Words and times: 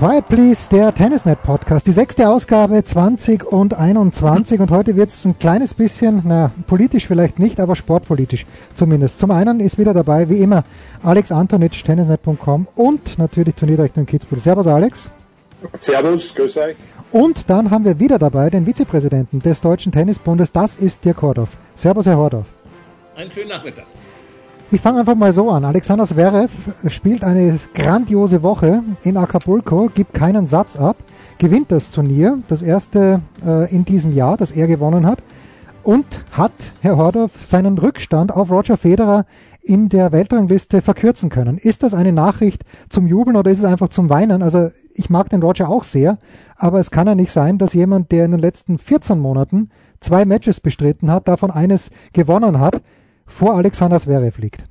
Quiet 0.00 0.28
Please, 0.30 0.66
der 0.70 0.94
Tennisnet 0.94 1.42
Podcast, 1.42 1.86
die 1.86 1.92
sechste 1.92 2.26
Ausgabe 2.26 2.82
2021 2.82 4.58
und 4.58 4.70
heute 4.70 4.96
wird 4.96 5.10
es 5.10 5.26
ein 5.26 5.38
kleines 5.38 5.74
bisschen, 5.74 6.22
na, 6.24 6.52
politisch 6.66 7.06
vielleicht 7.06 7.38
nicht, 7.38 7.60
aber 7.60 7.76
sportpolitisch 7.76 8.46
zumindest. 8.74 9.18
Zum 9.18 9.30
einen 9.30 9.60
ist 9.60 9.76
wieder 9.76 9.92
dabei, 9.92 10.30
wie 10.30 10.38
immer, 10.38 10.64
Alex 11.02 11.30
Antonitsch, 11.30 11.84
tennisnet.com 11.84 12.66
und 12.76 13.18
natürlich 13.18 13.56
Turnierdirektor 13.56 14.00
in 14.00 14.06
Kitzbühel. 14.06 14.40
Servus 14.40 14.66
Alex. 14.66 15.10
Servus, 15.80 16.34
grüß 16.34 16.56
euch. 16.56 16.76
Und 17.12 17.50
dann 17.50 17.70
haben 17.70 17.84
wir 17.84 17.98
wieder 17.98 18.18
dabei 18.18 18.48
den 18.48 18.64
Vizepräsidenten 18.64 19.40
des 19.40 19.60
Deutschen 19.60 19.92
Tennisbundes, 19.92 20.50
das 20.50 20.76
ist 20.76 21.04
Dirk 21.04 21.20
Hordorf. 21.20 21.50
Servus, 21.74 22.06
Herr 22.06 22.16
Hordorf. 22.16 22.46
Einen 23.16 23.30
schönen 23.30 23.50
Nachmittag. 23.50 23.84
Ich 24.72 24.80
fange 24.80 25.00
einfach 25.00 25.16
mal 25.16 25.32
so 25.32 25.50
an. 25.50 25.64
Alexander 25.64 26.06
Zverev 26.06 26.52
spielt 26.86 27.24
eine 27.24 27.58
grandiose 27.74 28.44
Woche 28.44 28.84
in 29.02 29.16
Acapulco, 29.16 29.90
gibt 29.92 30.14
keinen 30.14 30.46
Satz 30.46 30.76
ab, 30.76 30.96
gewinnt 31.38 31.72
das 31.72 31.90
Turnier, 31.90 32.38
das 32.46 32.62
erste 32.62 33.20
äh, 33.44 33.68
in 33.74 33.84
diesem 33.84 34.14
Jahr, 34.14 34.36
das 34.36 34.52
er 34.52 34.68
gewonnen 34.68 35.06
hat, 35.06 35.24
und 35.82 36.24
hat, 36.30 36.52
Herr 36.82 36.96
Hordorf, 36.96 37.32
seinen 37.48 37.78
Rückstand 37.78 38.32
auf 38.32 38.48
Roger 38.48 38.76
Federer 38.76 39.26
in 39.60 39.88
der 39.88 40.12
Weltrangliste 40.12 40.82
verkürzen 40.82 41.30
können. 41.30 41.58
Ist 41.58 41.82
das 41.82 41.92
eine 41.92 42.12
Nachricht 42.12 42.62
zum 42.90 43.08
Jubeln 43.08 43.36
oder 43.36 43.50
ist 43.50 43.58
es 43.58 43.64
einfach 43.64 43.88
zum 43.88 44.08
Weinen? 44.08 44.40
Also 44.40 44.70
ich 44.94 45.10
mag 45.10 45.30
den 45.30 45.42
Roger 45.42 45.68
auch 45.68 45.82
sehr, 45.82 46.16
aber 46.54 46.78
es 46.78 46.92
kann 46.92 47.08
ja 47.08 47.16
nicht 47.16 47.32
sein, 47.32 47.58
dass 47.58 47.74
jemand, 47.74 48.12
der 48.12 48.24
in 48.24 48.30
den 48.30 48.40
letzten 48.40 48.78
14 48.78 49.18
Monaten 49.18 49.70
zwei 49.98 50.24
Matches 50.24 50.60
bestritten 50.60 51.10
hat, 51.10 51.26
davon 51.26 51.50
eines 51.50 51.90
gewonnen 52.12 52.60
hat, 52.60 52.82
vor 53.30 53.56
Alexander 53.56 53.98
Zverev 53.98 54.38
liegt. 54.38 54.64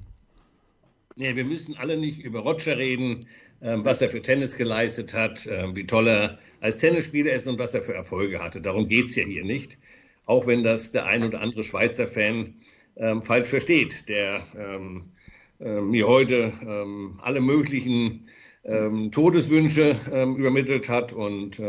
Nee, 1.15 1.35
wir 1.35 1.43
müssen 1.43 1.75
alle 1.77 1.97
nicht 1.97 2.19
über 2.19 2.39
Roger 2.39 2.77
reden, 2.77 3.25
ähm, 3.61 3.83
was 3.83 4.01
er 4.01 4.09
für 4.09 4.21
Tennis 4.21 4.55
geleistet 4.55 5.13
hat, 5.13 5.47
ähm, 5.51 5.75
wie 5.75 5.85
toll 5.85 6.07
er 6.07 6.39
als 6.61 6.77
Tennisspieler 6.77 7.33
ist 7.33 7.45
und 7.45 7.59
was 7.59 7.73
er 7.73 7.83
für 7.83 7.93
Erfolge 7.93 8.41
hatte. 8.41 8.61
Darum 8.61 8.87
geht's 8.87 9.15
ja 9.15 9.25
hier 9.25 9.43
nicht. 9.43 9.77
Auch 10.25 10.47
wenn 10.47 10.63
das 10.63 10.93
der 10.93 11.07
ein 11.07 11.23
oder 11.23 11.41
andere 11.41 11.65
Schweizer 11.65 12.07
Fan 12.07 12.53
ähm, 12.95 13.21
falsch 13.21 13.49
versteht, 13.49 14.07
der 14.07 14.43
ähm, 14.57 15.11
äh, 15.59 15.81
mir 15.81 16.07
heute 16.07 16.53
ähm, 16.61 17.19
alle 17.21 17.41
möglichen 17.41 18.29
ähm, 18.63 19.11
Todeswünsche 19.11 19.95
übermittelt 20.05 20.89
hat. 20.89 21.13
Und 21.13 21.59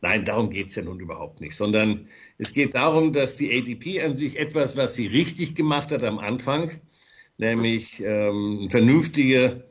nein, 0.00 0.24
darum 0.24 0.50
geht's 0.50 0.74
ja 0.74 0.82
nun 0.82 0.98
überhaupt 0.98 1.40
nicht, 1.40 1.54
sondern 1.54 2.08
es 2.38 2.52
geht 2.52 2.74
darum, 2.74 3.12
dass 3.12 3.34
die 3.34 3.52
ATP 3.52 4.04
an 4.04 4.14
sich 4.14 4.38
etwas, 4.38 4.76
was 4.76 4.94
sie 4.94 5.08
richtig 5.08 5.56
gemacht 5.56 5.90
hat 5.90 6.04
am 6.04 6.20
Anfang, 6.20 6.70
nämlich 7.36 8.00
ähm, 8.00 8.68
vernünftige 8.70 9.64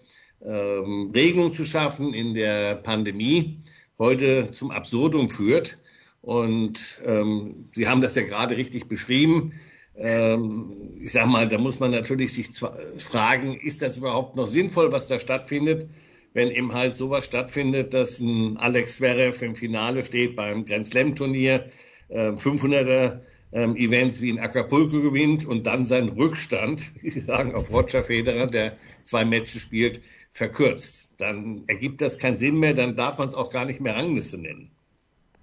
ähm, 0.43 1.11
Regelung 1.15 1.53
zu 1.53 1.63
schaffen 1.63 2.13
in 2.13 2.33
der 2.33 2.75
Pandemie, 2.75 3.63
heute 3.97 4.51
zum 4.51 4.71
Absurdum 4.71 5.29
führt. 5.29 5.77
Und 6.21 7.01
ähm, 7.05 7.69
Sie 7.73 7.87
haben 7.87 8.01
das 8.01 8.15
ja 8.15 8.23
gerade 8.23 8.57
richtig 8.57 8.89
beschrieben. 8.89 9.53
Ähm, 9.95 10.97
ich 11.01 11.13
sage 11.13 11.29
mal, 11.29 11.47
da 11.47 11.57
muss 11.57 11.79
man 11.79 11.91
natürlich 11.91 12.33
sich 12.33 12.49
fragen, 12.97 13.55
ist 13.55 13.81
das 13.81 13.95
überhaupt 13.95 14.35
noch 14.35 14.47
sinnvoll, 14.47 14.91
was 14.91 15.07
da 15.07 15.19
stattfindet, 15.19 15.87
wenn 16.33 16.51
eben 16.51 16.73
halt 16.73 16.95
sowas 16.95 17.23
stattfindet, 17.23 17.93
dass 17.93 18.19
ein 18.19 18.57
Alex 18.57 18.97
Zverev 18.97 19.43
im 19.43 19.55
Finale 19.55 20.03
steht 20.03 20.35
beim 20.35 20.65
Grand 20.65 20.85
Slam 20.85 21.15
Turnier, 21.15 21.69
500er 22.09 23.19
ähm, 23.51 23.75
Events 23.75 24.21
wie 24.21 24.29
in 24.29 24.39
Acapulco 24.39 25.01
gewinnt 25.01 25.45
und 25.45 25.65
dann 25.65 25.85
seinen 25.85 26.09
Rückstand, 26.09 26.91
wie 27.01 27.09
Sie 27.09 27.19
sagen, 27.19 27.55
auf 27.55 27.71
Roger 27.71 28.03
Federer, 28.03 28.47
der 28.47 28.73
zwei 29.03 29.25
Matches 29.25 29.61
spielt, 29.61 30.01
verkürzt. 30.31 31.11
Dann 31.17 31.63
ergibt 31.67 32.01
das 32.01 32.17
keinen 32.17 32.35
Sinn 32.35 32.59
mehr, 32.59 32.73
dann 32.73 32.95
darf 32.95 33.17
man 33.17 33.27
es 33.27 33.35
auch 33.35 33.51
gar 33.51 33.65
nicht 33.65 33.81
mehr 33.81 33.95
Rangliste 33.95 34.37
nennen. 34.37 34.69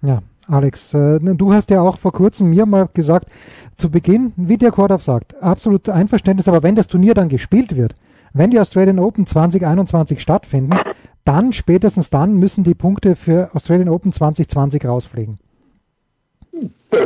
Ja, 0.01 0.21
Alex, 0.47 0.93
äh, 0.93 1.19
du 1.19 1.53
hast 1.53 1.69
ja 1.69 1.81
auch 1.81 1.97
vor 1.97 2.11
kurzem 2.11 2.49
mir 2.49 2.65
mal 2.65 2.89
gesagt, 2.93 3.27
zu 3.77 3.89
Beginn, 3.89 4.33
wie 4.35 4.57
der 4.57 4.71
Kordow 4.71 5.01
sagt, 5.01 5.41
absolut 5.41 5.89
Einverständnis, 5.89 6.47
aber 6.47 6.63
wenn 6.63 6.75
das 6.75 6.87
Turnier 6.87 7.13
dann 7.13 7.29
gespielt 7.29 7.75
wird, 7.75 7.95
wenn 8.33 8.51
die 8.51 8.59
Australian 8.59 8.99
Open 8.99 9.25
2021 9.25 10.21
stattfinden, 10.21 10.77
dann, 11.23 11.53
spätestens 11.53 12.09
dann, 12.09 12.35
müssen 12.35 12.63
die 12.63 12.75
Punkte 12.75 13.15
für 13.15 13.49
Australian 13.55 13.89
Open 13.89 14.11
2020 14.11 14.85
rausfliegen. 14.85 15.39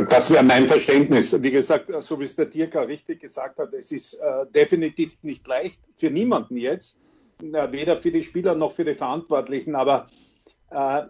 Das 0.08 0.30
wäre 0.30 0.44
mein 0.44 0.68
Verständnis. 0.68 1.42
Wie 1.42 1.50
gesagt, 1.50 1.90
so 2.02 2.20
wie 2.20 2.24
es 2.24 2.36
der 2.36 2.46
Dirk 2.46 2.76
richtig 2.76 3.20
gesagt 3.20 3.58
hat, 3.58 3.72
es 3.74 3.90
ist 3.90 4.14
äh, 4.14 4.46
definitiv 4.54 5.16
nicht 5.22 5.46
leicht 5.48 5.80
für 5.96 6.10
niemanden 6.10 6.56
jetzt, 6.56 6.96
äh, 7.42 7.72
weder 7.72 7.96
für 7.96 8.12
die 8.12 8.22
Spieler 8.22 8.54
noch 8.54 8.72
für 8.72 8.84
die 8.84 8.94
Verantwortlichen. 8.94 9.74
Aber 9.74 10.06
äh, 10.70 11.02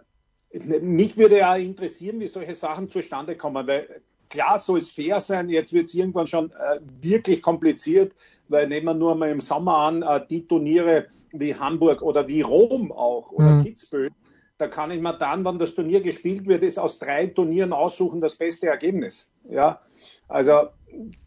mich 0.81 1.17
würde 1.17 1.39
ja 1.39 1.55
interessieren, 1.55 2.19
wie 2.19 2.27
solche 2.27 2.55
Sachen 2.55 2.89
zustande 2.89 3.35
kommen, 3.37 3.67
weil 3.67 4.01
klar 4.29 4.57
soll 4.57 4.79
es 4.79 4.91
fair 4.91 5.19
sein, 5.19 5.49
jetzt 5.49 5.73
wird 5.73 5.85
es 5.85 5.93
irgendwann 5.93 6.27
schon 6.27 6.51
äh, 6.51 6.79
wirklich 7.01 7.41
kompliziert, 7.41 8.13
weil 8.47 8.67
nehmen 8.67 8.85
wir 8.87 8.93
nur 8.93 9.15
mal 9.15 9.29
im 9.29 9.41
Sommer 9.41 9.77
an, 9.77 10.01
äh, 10.01 10.25
die 10.27 10.47
Turniere 10.47 11.07
wie 11.31 11.53
Hamburg 11.53 12.01
oder 12.01 12.27
wie 12.27 12.41
Rom 12.41 12.91
auch 12.91 13.31
oder 13.31 13.51
mhm. 13.51 13.63
Kitzbühel, 13.65 14.11
da 14.61 14.67
kann 14.67 14.91
ich 14.91 15.01
mir 15.01 15.13
dann, 15.13 15.43
wenn 15.43 15.57
das 15.57 15.73
Turnier 15.73 16.01
gespielt 16.01 16.45
wird, 16.45 16.61
ist 16.61 16.77
aus 16.77 16.99
drei 16.99 17.25
Turnieren 17.25 17.73
aussuchen 17.73 18.21
das 18.21 18.35
beste 18.35 18.67
Ergebnis. 18.67 19.31
Ja, 19.49 19.81
also 20.27 20.67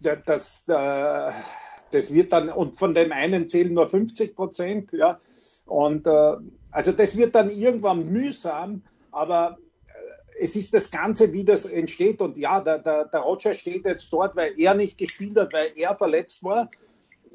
das, 0.01 0.65
das 0.67 2.15
wird 2.15 2.33
dann 2.33 2.49
und 2.49 2.77
von 2.77 2.95
dem 2.95 3.11
einen 3.11 3.49
zählen 3.49 3.75
nur 3.75 3.91
50 3.91 4.37
Prozent. 4.37 4.93
Ja, 4.93 5.19
und 5.67 6.07
äh, 6.07 6.37
also 6.71 6.93
das 6.93 7.17
wird 7.17 7.35
dann 7.35 7.51
irgendwann 7.51 8.09
mühsam, 8.09 8.83
aber 9.11 9.59
äh, 9.89 10.45
es 10.45 10.55
ist 10.55 10.73
das 10.73 10.93
Ganze, 10.93 11.33
wie 11.33 11.45
das 11.45 11.67
entsteht. 11.67 12.21
Und 12.23 12.37
ja, 12.37 12.61
der, 12.61 12.79
der, 12.79 13.07
der 13.07 13.21
Roger 13.21 13.55
steht 13.55 13.85
jetzt 13.85 14.13
dort, 14.13 14.37
weil 14.37 14.53
er 14.61 14.75
nicht 14.75 14.97
gespielt 14.97 15.37
hat, 15.37 15.53
weil 15.53 15.73
er 15.75 15.97
verletzt 15.97 16.45
war 16.45 16.71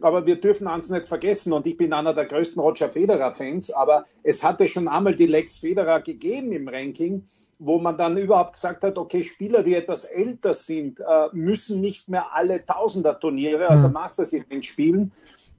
aber 0.04 0.26
wir 0.26 0.40
dürfen 0.40 0.68
eins 0.68 0.90
nicht 0.90 1.06
vergessen, 1.06 1.54
und 1.54 1.68
ich 1.68 1.78
bin 1.78 1.94
einer 1.94 2.14
der 2.14 2.26
größten 2.26 2.62
Roger 2.62 2.90
Federer-Fans, 2.90 3.72
aber 3.72 4.06
es 4.24 4.44
hatte 4.44 4.68
schon 4.68 4.88
einmal 4.88 5.16
die 5.16 5.28
Lex 5.28 5.58
Federer 5.58 6.02
gegeben 6.02 6.52
im 6.52 6.68
Ranking, 6.68 7.24
wo 7.60 7.78
man 7.78 7.98
dann 7.98 8.18
überhaupt 8.18 8.54
gesagt 8.54 8.84
hat, 8.84 8.98
okay, 8.98 9.24
Spieler, 9.24 9.64
die 9.64 9.76
etwas 9.76 10.06
älter 10.06 10.54
sind, 10.54 11.00
äh, 11.00 11.28
müssen 11.34 11.82
nicht 11.82 12.08
mehr 12.08 12.34
alle 12.34 12.66
Tausender-Turniere, 12.66 13.70
also 13.70 13.88
mhm. 13.88 13.94
Masters-Event 13.94 14.66
spielen. 14.66 15.12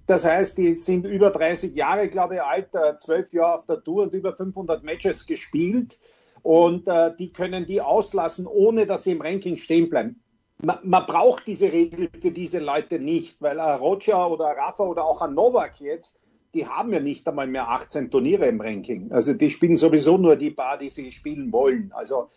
Das 0.06 0.24
heißt, 0.24 0.58
die 0.58 0.74
sind 0.74 1.06
über 1.06 1.30
30 1.30 1.74
Jahre, 1.74 2.08
glaube 2.08 2.36
ich, 2.36 2.42
alt, 2.42 2.74
äh, 2.74 2.96
zwölf 2.98 3.32
Jahre 3.32 3.58
auf 3.58 3.66
der 3.66 3.82
Tour 3.82 4.04
und 4.04 4.14
über 4.14 4.34
500 4.34 4.82
Matches 4.82 5.26
gespielt. 5.26 5.98
Und 6.42 6.88
äh, 6.88 7.14
die 7.16 7.32
können 7.32 7.66
die 7.66 7.80
auslassen, 7.80 8.46
ohne 8.46 8.86
dass 8.86 9.04
sie 9.04 9.12
im 9.12 9.20
Ranking 9.20 9.58
stehen 9.58 9.90
bleiben 9.90 10.20
man, 10.64 10.78
man, 10.82 11.06
braucht 11.06 11.46
diese 11.46 11.72
Regel 11.72 12.08
für 12.20 12.30
diese 12.30 12.58
Leute 12.58 12.98
nicht, 12.98 13.40
weil 13.40 13.58
ein 13.60 13.78
Roger 13.78 14.30
oder 14.30 14.48
ein 14.48 14.56
Rafa 14.56 14.84
oder 14.84 15.04
auch 15.04 15.20
ein 15.20 15.34
Novak 15.34 15.80
jetzt, 15.80 16.18
die 16.54 16.66
haben 16.66 16.92
ja 16.92 17.00
nicht 17.00 17.26
einmal 17.28 17.46
mehr 17.46 17.68
18 17.68 18.10
Turniere 18.10 18.46
im 18.46 18.60
Ranking. 18.60 19.12
Also 19.12 19.34
die 19.34 19.50
spielen 19.50 19.76
sowieso 19.76 20.18
nur 20.18 20.36
die 20.36 20.50
paar, 20.50 20.78
die 20.78 20.88
sie 20.88 21.12
spielen 21.12 21.52
wollen. 21.52 21.92
Also 21.94 22.28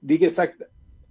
wie 0.00 0.18
gesagt, 0.18 0.64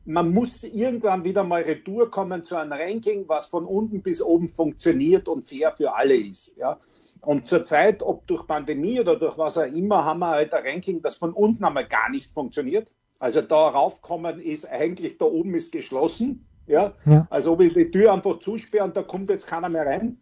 man 0.06 0.34
muss 0.34 0.64
irgendwann 0.64 1.24
wieder 1.26 1.44
mal 1.44 1.64
retour 1.64 2.10
kommen 2.10 2.44
zu 2.44 2.56
einem 2.56 2.72
Ranking, 2.72 3.26
was 3.28 3.46
von 3.46 3.66
unten 3.66 4.02
bis 4.02 4.22
oben 4.22 4.50
funktioniert 4.50 5.28
und 5.28 5.46
fair 5.46 5.72
für 5.72 5.94
alle 5.94 6.16
ist. 6.16 6.56
Ja. 6.56 6.80
Und 7.22 7.48
zurzeit, 7.48 8.02
ob 8.02 8.26
durch 8.26 8.48
Pandemie 8.48 9.00
oder 9.00 9.18
durch 9.18 9.38
was 9.38 9.58
auch 9.58 9.66
immer, 9.66 10.06
haben 10.06 10.20
wir 10.20 10.30
halt 10.30 10.54
ein 10.54 10.66
Ranking, 10.66 11.02
das 11.02 11.16
von 11.16 11.34
unten 11.34 11.64
einmal 11.64 11.88
gar 11.88 12.10
nicht 12.10 12.34
funktioniert. 12.34 12.92
Also 13.20 13.42
darauf 13.42 14.02
kommen 14.02 14.40
ist 14.40 14.66
eigentlich 14.66 15.18
da 15.18 15.26
oben 15.26 15.56
ist 15.56 15.72
geschlossen. 15.72 16.48
Ja? 16.68 16.94
ja. 17.06 17.28
Also 17.30 17.54
ob 17.54 17.62
ich 17.62 17.74
die 17.74 17.90
Tür 17.90 18.14
einfach 18.14 18.40
zusperre 18.40 18.84
und 18.84 18.96
da 18.96 19.04
kommt 19.04 19.30
jetzt 19.30 19.48
keiner 19.48 19.70
mehr 19.70 19.86
rein. 19.86 20.20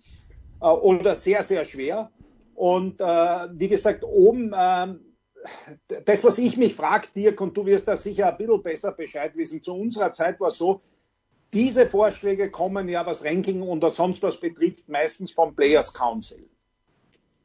Äh, 0.62 0.68
oder 0.68 1.16
sehr, 1.16 1.44
sehr 1.44 1.66
schwer. 1.66 2.12
Und 2.54 3.02
äh, 3.02 3.06
wie 3.06 3.68
gesagt, 3.68 4.04
oben 4.04 4.54
äh, 4.54 4.96
das, 6.06 6.24
was 6.24 6.38
ich 6.38 6.58
mich 6.58 6.74
frage, 6.74 7.08
Dirk, 7.16 7.42
und 7.42 7.56
du 7.56 7.66
wirst 7.66 7.88
da 7.88 7.96
sicher 7.96 8.32
ein 8.32 8.38
bisschen 8.38 8.64
besser 8.64 8.92
Bescheid 8.94 9.36
wissen, 9.36 9.62
zu 9.62 9.74
unserer 9.74 10.12
Zeit 10.12 10.40
war 10.40 10.48
es 10.48 10.58
so, 10.58 10.82
diese 11.54 11.86
Vorschläge 11.88 12.50
kommen 12.50 12.90
ja, 12.90 13.06
was 13.06 13.24
Ranking 13.24 13.62
und 13.62 13.84
sonst 13.94 14.22
was 14.24 14.40
betrifft, 14.40 14.90
meistens 14.90 15.32
vom 15.32 15.56
Players 15.56 15.94
Council. 15.94 16.44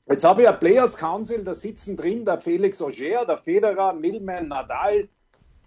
Jetzt 0.08 0.25
habe 0.25 0.43
ich 0.43 0.49
ein 0.49 0.58
Players 0.58 0.97
Council, 0.97 1.44
da 1.44 1.55
sitzen 1.55 1.97
drin 1.97 2.25
der 2.25 2.38
Felix 2.38 2.81
Auger, 2.82 3.26
der 3.26 3.38
Federer, 3.38 3.93
Milman, 3.93 4.49
Nadal, 4.49 5.08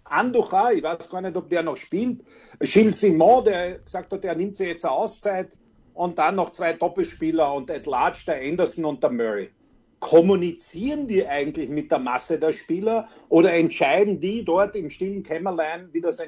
Anducha, 0.04 0.72
ich 0.72 0.82
weiß 0.82 1.08
gar 1.10 1.20
nicht, 1.20 1.36
ob 1.36 1.48
der 1.48 1.62
noch 1.62 1.76
spielt, 1.76 2.24
Gilles 2.60 3.00
Simon, 3.00 3.44
der 3.44 3.78
gesagt 3.78 4.12
hat, 4.12 4.24
der 4.24 4.36
nimmt 4.36 4.56
sich 4.56 4.68
jetzt 4.68 4.84
eine 4.84 4.92
Auszeit 4.92 5.56
und 5.94 6.18
dann 6.18 6.36
noch 6.36 6.50
zwei 6.50 6.72
Doppelspieler 6.74 7.52
und 7.54 7.70
at 7.70 7.86
large 7.86 8.24
der 8.26 8.42
Anderson 8.42 8.84
und 8.84 9.02
der 9.02 9.10
Murray. 9.10 9.50
Kommunizieren 10.00 11.08
die 11.08 11.26
eigentlich 11.26 11.70
mit 11.70 11.90
der 11.90 11.98
Masse 11.98 12.38
der 12.38 12.52
Spieler 12.52 13.08
oder 13.30 13.54
entscheiden 13.54 14.20
die 14.20 14.44
dort 14.44 14.76
im 14.76 14.90
stillen 14.90 15.22
Kämmerlein, 15.22 15.88
wie 15.92 16.02
das, 16.02 16.20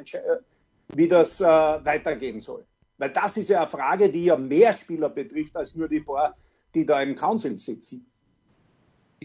wie 0.94 1.08
das 1.08 1.40
äh, 1.40 1.44
weitergehen 1.44 2.40
soll? 2.40 2.64
Weil 2.96 3.10
das 3.10 3.36
ist 3.36 3.50
ja 3.50 3.60
eine 3.60 3.68
Frage, 3.68 4.08
die 4.08 4.24
ja 4.24 4.36
mehr 4.36 4.72
Spieler 4.72 5.10
betrifft 5.10 5.56
als 5.56 5.74
nur 5.74 5.88
die 5.88 6.00
paar, 6.00 6.36
die 6.74 6.86
da 6.86 7.02
im 7.02 7.14
Council 7.14 7.58
sitzen. 7.58 8.10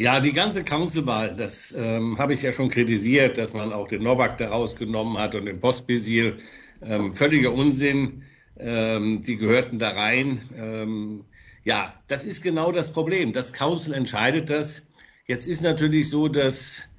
Ja, 0.02 0.20
die 0.20 0.34
ganze 0.34 0.64
Councilwahl, 0.64 1.36
das 1.36 1.76
ähm, 1.78 2.18
habe 2.18 2.34
ich 2.34 2.42
ja 2.42 2.52
schon 2.52 2.70
kritisiert, 2.70 3.38
dass 3.38 3.54
man 3.54 3.72
auch 3.72 3.88
den 3.88 4.02
Novak 4.02 4.40
da 4.40 4.50
rausgenommen 4.50 5.20
hat 5.20 5.36
und 5.36 5.46
den 5.46 5.60
Postbesil. 5.60 6.40
Ähm, 6.82 7.12
völliger 7.12 7.54
Unsinn. 7.54 8.24
Ähm, 8.58 9.22
die 9.22 9.38
gehörten 9.38 9.78
da 9.78 9.90
rein. 9.90 10.50
Ähm, 10.56 11.26
ja, 11.64 11.94
das 12.08 12.26
ist 12.26 12.42
genau 12.42 12.72
das 12.72 12.92
Problem. 12.92 13.32
Das 13.32 13.54
Council 13.54 13.94
entscheidet 13.94 14.50
das. 14.50 14.88
Jetzt 15.28 15.46
ist 15.46 15.62
natürlich 15.62 16.10
so, 16.10 16.28
dass 16.28 16.90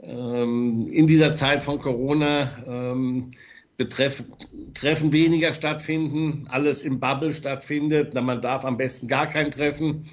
ähm, 0.00 0.88
in 0.90 1.06
dieser 1.06 1.34
Zeit 1.34 1.62
von 1.62 1.78
Corona 1.78 2.64
ähm, 2.66 3.30
betreff, 3.76 4.24
Treffen 4.74 5.12
weniger 5.12 5.54
stattfinden, 5.54 6.48
alles 6.50 6.82
im 6.82 6.98
Bubble 6.98 7.32
stattfindet. 7.32 8.14
Na, 8.14 8.20
man 8.20 8.42
darf 8.42 8.64
am 8.64 8.78
besten 8.78 9.06
gar 9.06 9.28
kein 9.28 9.52
Treffen. 9.52 10.10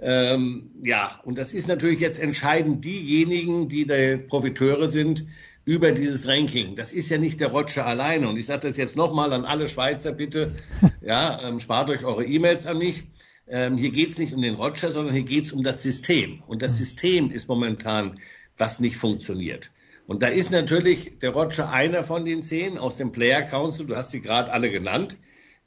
Ähm, 0.00 0.70
ja, 0.82 1.20
und 1.24 1.38
das 1.38 1.52
ist 1.52 1.68
natürlich 1.68 2.00
jetzt 2.00 2.18
entscheidend 2.18 2.84
diejenigen, 2.84 3.68
die 3.68 3.86
die 3.86 4.16
Profiteure 4.16 4.88
sind 4.88 5.24
über 5.64 5.92
dieses 5.92 6.28
Ranking. 6.28 6.76
Das 6.76 6.92
ist 6.92 7.08
ja 7.08 7.18
nicht 7.18 7.40
der 7.40 7.48
Roger 7.48 7.86
alleine. 7.86 8.28
Und 8.28 8.36
ich 8.36 8.46
sage 8.46 8.68
das 8.68 8.76
jetzt 8.76 8.96
nochmal 8.96 9.32
an 9.32 9.44
alle 9.44 9.68
Schweizer, 9.68 10.12
bitte, 10.12 10.54
ja, 11.00 11.40
ähm, 11.42 11.60
spart 11.60 11.90
euch 11.90 12.04
eure 12.04 12.24
E-Mails 12.24 12.66
an 12.66 12.78
mich. 12.78 13.04
Ähm, 13.46 13.76
hier 13.76 13.90
geht 13.90 14.10
es 14.10 14.18
nicht 14.18 14.32
um 14.32 14.42
den 14.42 14.54
Roger, 14.54 14.90
sondern 14.90 15.14
hier 15.14 15.24
geht 15.24 15.44
es 15.44 15.52
um 15.52 15.62
das 15.62 15.82
System. 15.82 16.42
Und 16.46 16.62
das 16.62 16.78
System 16.78 17.30
ist 17.30 17.48
momentan, 17.48 18.18
was 18.56 18.80
nicht 18.80 18.96
funktioniert. 18.96 19.70
Und 20.06 20.22
da 20.22 20.28
ist 20.28 20.50
natürlich 20.50 21.18
der 21.20 21.30
Roger 21.30 21.70
einer 21.70 22.04
von 22.04 22.24
den 22.24 22.42
zehn 22.42 22.76
aus 22.76 22.96
dem 22.98 23.12
Player 23.12 23.42
Council. 23.42 23.86
Du 23.86 23.96
hast 23.96 24.10
sie 24.10 24.20
gerade 24.20 24.52
alle 24.52 24.70
genannt. 24.70 25.18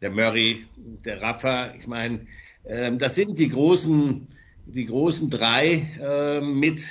Der 0.02 0.12
Murray, 0.12 0.66
der 0.76 1.22
Rafa. 1.22 1.74
Ich 1.76 1.88
meine, 1.88 2.28
das 2.68 3.16
sind 3.16 3.40
die 3.40 3.50
großen, 3.50 4.28
die 4.66 4.86
großen 4.86 5.30
drei 5.30 5.88
äh, 6.02 6.42
mit, 6.42 6.84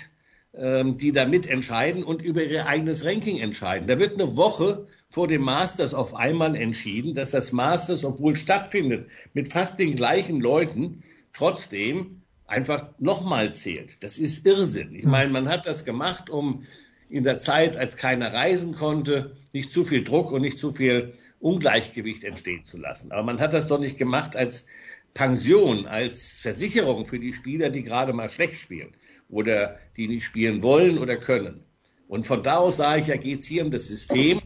ähm, 0.55 0.97
die 0.97 1.13
da 1.13 1.27
mitentscheiden 1.27 2.03
und 2.03 2.23
über 2.23 2.43
ihr 2.43 2.67
eigenes 2.67 3.05
Ranking 3.05 3.39
entscheiden. 3.39 3.87
Da 3.87 3.99
wird 3.99 4.15
eine 4.15 4.37
Woche 4.37 4.87
vor 5.11 5.29
dem 5.29 5.43
Masters 5.43 5.95
auf 5.95 6.15
einmal 6.15 6.57
entschieden, 6.57 7.15
dass 7.15 7.31
das 7.31 7.53
Masters, 7.53 8.05
obwohl 8.05 8.37
stattfindet, 8.37 9.09
mit 9.35 9.49
fast 9.49 9.79
den 9.79 9.95
gleichen 9.97 10.41
Leuten, 10.41 11.03
trotzdem 11.33 12.23
einfach 12.47 12.91
nochmal 12.99 13.53
zählt. 13.53 14.03
Das 14.03 14.19
ist 14.19 14.47
Irrsinn. 14.47 14.95
Ich 14.95 15.05
meine, 15.05 15.31
man 15.31 15.49
hat 15.49 15.67
das 15.67 15.85
gemacht, 15.85 16.31
um 16.31 16.65
in 17.09 17.25
der 17.25 17.39
Zeit, 17.39 17.77
als 17.77 17.97
keiner 17.97 18.33
reisen 18.33 18.73
konnte, 18.73 19.37
nicht 19.53 19.73
zu 19.73 19.85
viel 19.85 20.05
Druck 20.05 20.33
und 20.33 20.43
nicht 20.43 20.59
zu 20.59 20.73
viel 20.73 21.15
Ungleichgewicht 21.39 22.25
entstehen 22.25 22.65
zu 22.65 22.79
lassen. 22.79 23.13
Aber 23.13 23.23
man 23.23 23.41
hat 23.41 23.53
das 23.53 23.69
doch 23.69 23.79
nicht 23.79 23.99
gemacht 23.99 24.37
als 24.37 24.67
Pension, 25.17 25.87
als 25.87 26.41
Versicherung 26.41 27.07
für 27.07 27.19
die 27.19 27.33
Spieler, 27.33 27.71
die 27.71 27.83
gerade 27.83 28.13
mal 28.13 28.29
schlecht 28.29 28.57
spielen 28.57 28.93
oder 29.31 29.79
die 29.97 30.09
nicht 30.09 30.25
spielen 30.25 30.63
wollen 30.63 30.99
oder 30.99 31.17
können. 31.17 31.65
Und 32.07 32.29
von 32.29 32.43
da 32.43 32.59
aus 32.59 32.77
sage 32.77 33.01
ich, 33.01 33.07
ja, 33.07 33.17
geht 33.17 33.41
es 33.41 33.47
hier 33.47 33.65
um 33.65 33.71
das 33.71 33.89
System. 33.89 34.43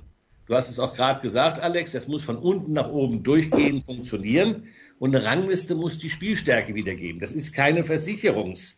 Du 0.47 0.55
hast 0.55 0.71
es 0.71 0.79
auch 0.79 0.95
gerade 0.95 1.21
gesagt, 1.21 1.59
Alex, 1.59 1.91
das 1.91 2.07
muss 2.07 2.23
von 2.23 2.37
unten 2.37 2.73
nach 2.73 2.89
oben 2.89 3.25
durchgehend 3.25 3.85
funktionieren. 3.85 4.69
Und 5.01 5.17
eine 5.17 5.25
Rangliste 5.25 5.75
muss 5.75 5.99
die 5.99 6.09
Spielstärke 6.09 6.77
wiedergeben. 6.77 7.21
Das 7.21 7.33
ist 7.33 7.53
keine 7.53 7.83
Versicherungsfirma, 7.83 8.75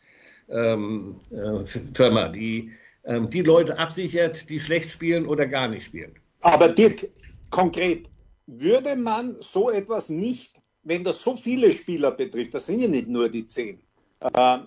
ähm, 0.49 1.17
äh, 1.31 2.33
die 2.33 2.73
ähm, 3.05 3.29
die 3.29 3.43
Leute 3.43 3.79
absichert, 3.79 4.49
die 4.49 4.61
schlecht 4.61 4.91
spielen 4.91 5.27
oder 5.27 5.47
gar 5.47 5.69
nicht 5.69 5.85
spielen. 5.85 6.15
Aber 6.41 6.69
Dirk, 6.69 7.09
konkret, 7.51 8.09
würde 8.47 8.97
man 8.97 9.37
so 9.41 9.71
etwas 9.71 10.09
nicht 10.09 10.62
wenn 10.85 11.05
das 11.05 11.23
so 11.23 11.37
viele 11.37 11.73
Spieler 11.73 12.11
betrifft, 12.11 12.55
das 12.55 12.67
sind 12.67 12.81
ja 12.81 12.89
nicht 12.89 13.09
nur 13.09 13.29
die 13.29 13.47
zehn, 13.47 13.81
äh, 14.21 14.59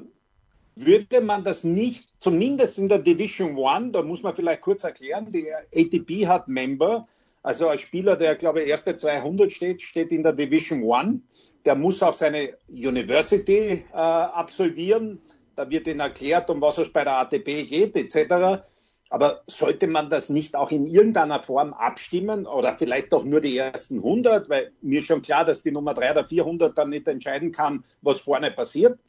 würde 0.75 1.21
man 1.21 1.43
das 1.43 1.63
nicht, 1.63 2.09
zumindest 2.19 2.77
in 2.77 2.89
der 2.89 2.99
Division 2.99 3.55
One, 3.55 3.91
da 3.91 4.01
muss 4.01 4.23
man 4.23 4.35
vielleicht 4.35 4.61
kurz 4.61 4.83
erklären, 4.83 5.31
die 5.31 5.51
ATP 5.51 6.27
hat 6.27 6.47
Member, 6.47 7.07
also 7.45 7.67
ein 7.67 7.77
Spieler, 7.77 8.15
der, 8.15 8.33
glaube 8.33 8.63
ich, 8.63 8.69
erste 8.69 8.95
200 8.95 9.53
steht, 9.53 9.83
steht 9.83 10.11
in 10.11 10.23
der 10.23 10.33
Division 10.33 10.81
One. 10.81 11.21
Der 11.63 11.75
muss 11.75 12.01
auch 12.01 12.15
seine 12.15 12.57
University 12.67 13.85
äh, 13.93 13.95
absolvieren. 13.95 15.21
Da 15.55 15.69
wird 15.69 15.85
ihnen 15.85 15.99
erklärt, 15.99 16.49
um 16.49 16.59
was 16.59 16.79
es 16.79 16.91
bei 16.91 17.03
der 17.03 17.19
ATP 17.19 17.67
geht, 17.67 17.95
etc. 17.95 18.63
Aber 19.09 19.43
sollte 19.47 19.87
man 19.87 20.09
das 20.09 20.29
nicht 20.29 20.55
auch 20.55 20.71
in 20.71 20.87
irgendeiner 20.87 21.43
Form 21.43 21.73
abstimmen 21.73 22.47
oder 22.47 22.75
vielleicht 22.77 23.13
auch 23.13 23.23
nur 23.23 23.39
die 23.39 23.57
ersten 23.57 23.97
100? 23.97 24.49
Weil 24.49 24.71
mir 24.81 24.99
ist 24.99 25.07
schon 25.07 25.21
klar, 25.21 25.45
dass 25.45 25.61
die 25.61 25.71
Nummer 25.71 25.93
3 25.93 26.11
oder 26.11 26.25
400 26.25 26.77
dann 26.77 26.89
nicht 26.89 27.07
entscheiden 27.07 27.51
kann, 27.51 27.83
was 28.01 28.19
vorne 28.19 28.51
passiert 28.51 28.99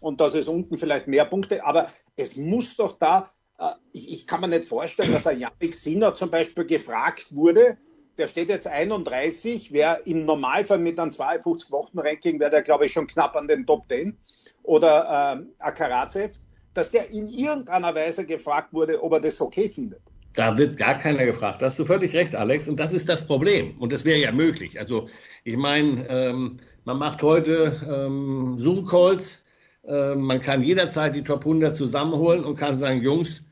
und 0.00 0.20
dass 0.20 0.34
es 0.34 0.46
unten 0.46 0.78
vielleicht 0.78 1.08
mehr 1.08 1.24
Punkte. 1.24 1.64
Aber 1.64 1.90
es 2.16 2.36
muss 2.36 2.76
doch 2.76 2.98
da, 2.98 3.32
äh, 3.58 3.70
ich, 3.92 4.12
ich, 4.12 4.26
kann 4.26 4.40
mir 4.40 4.48
nicht 4.48 4.66
vorstellen, 4.66 5.12
dass 5.12 5.26
ein 5.26 5.40
Yannick 5.40 5.74
Sinner 5.74 6.14
zum 6.14 6.30
Beispiel 6.30 6.64
gefragt 6.64 7.34
wurde. 7.34 7.76
Der 8.18 8.28
steht 8.28 8.50
jetzt 8.50 8.66
31, 8.66 9.72
wäre 9.72 10.00
im 10.04 10.26
Normalfall 10.26 10.78
mit 10.78 10.98
einem 10.98 11.10
52-Wochen-Ranking, 11.10 12.38
wäre 12.38 12.50
der, 12.50 12.62
glaube 12.62 12.86
ich, 12.86 12.92
schon 12.92 13.06
knapp 13.06 13.34
an 13.34 13.48
den 13.48 13.66
Top 13.66 13.88
10. 13.88 14.16
Oder 14.62 15.40
äh, 15.40 15.62
Akaratsev 15.62 16.38
dass 16.74 16.90
der 16.90 17.10
in 17.10 17.28
irgendeiner 17.28 17.94
Weise 17.94 18.24
gefragt 18.24 18.72
wurde, 18.72 19.02
ob 19.02 19.12
er 19.12 19.20
das 19.20 19.40
okay 19.40 19.68
findet. 19.68 20.00
Da 20.34 20.56
wird 20.56 20.76
gar 20.76 20.96
keiner 20.96 21.24
gefragt. 21.24 21.60
Da 21.60 21.66
hast 21.66 21.78
du 21.78 21.84
völlig 21.84 22.14
recht, 22.14 22.36
Alex. 22.36 22.68
Und 22.68 22.78
das 22.78 22.92
ist 22.92 23.08
das 23.08 23.26
Problem. 23.26 23.76
Und 23.78 23.92
das 23.92 24.04
wäre 24.04 24.20
ja 24.20 24.30
möglich. 24.30 24.78
Also 24.78 25.08
ich 25.42 25.56
meine, 25.56 26.06
ähm, 26.08 26.58
man 26.84 26.98
macht 26.98 27.22
heute 27.22 27.80
ähm, 27.88 28.54
Zoom-Calls. 28.56 29.42
Äh, 29.86 30.14
man 30.14 30.40
kann 30.40 30.62
jederzeit 30.62 31.16
die 31.16 31.24
Top 31.24 31.40
100 31.40 31.76
zusammenholen 31.76 32.44
und 32.44 32.56
kann 32.56 32.78
sagen, 32.78 33.02
Jungs, 33.02 33.44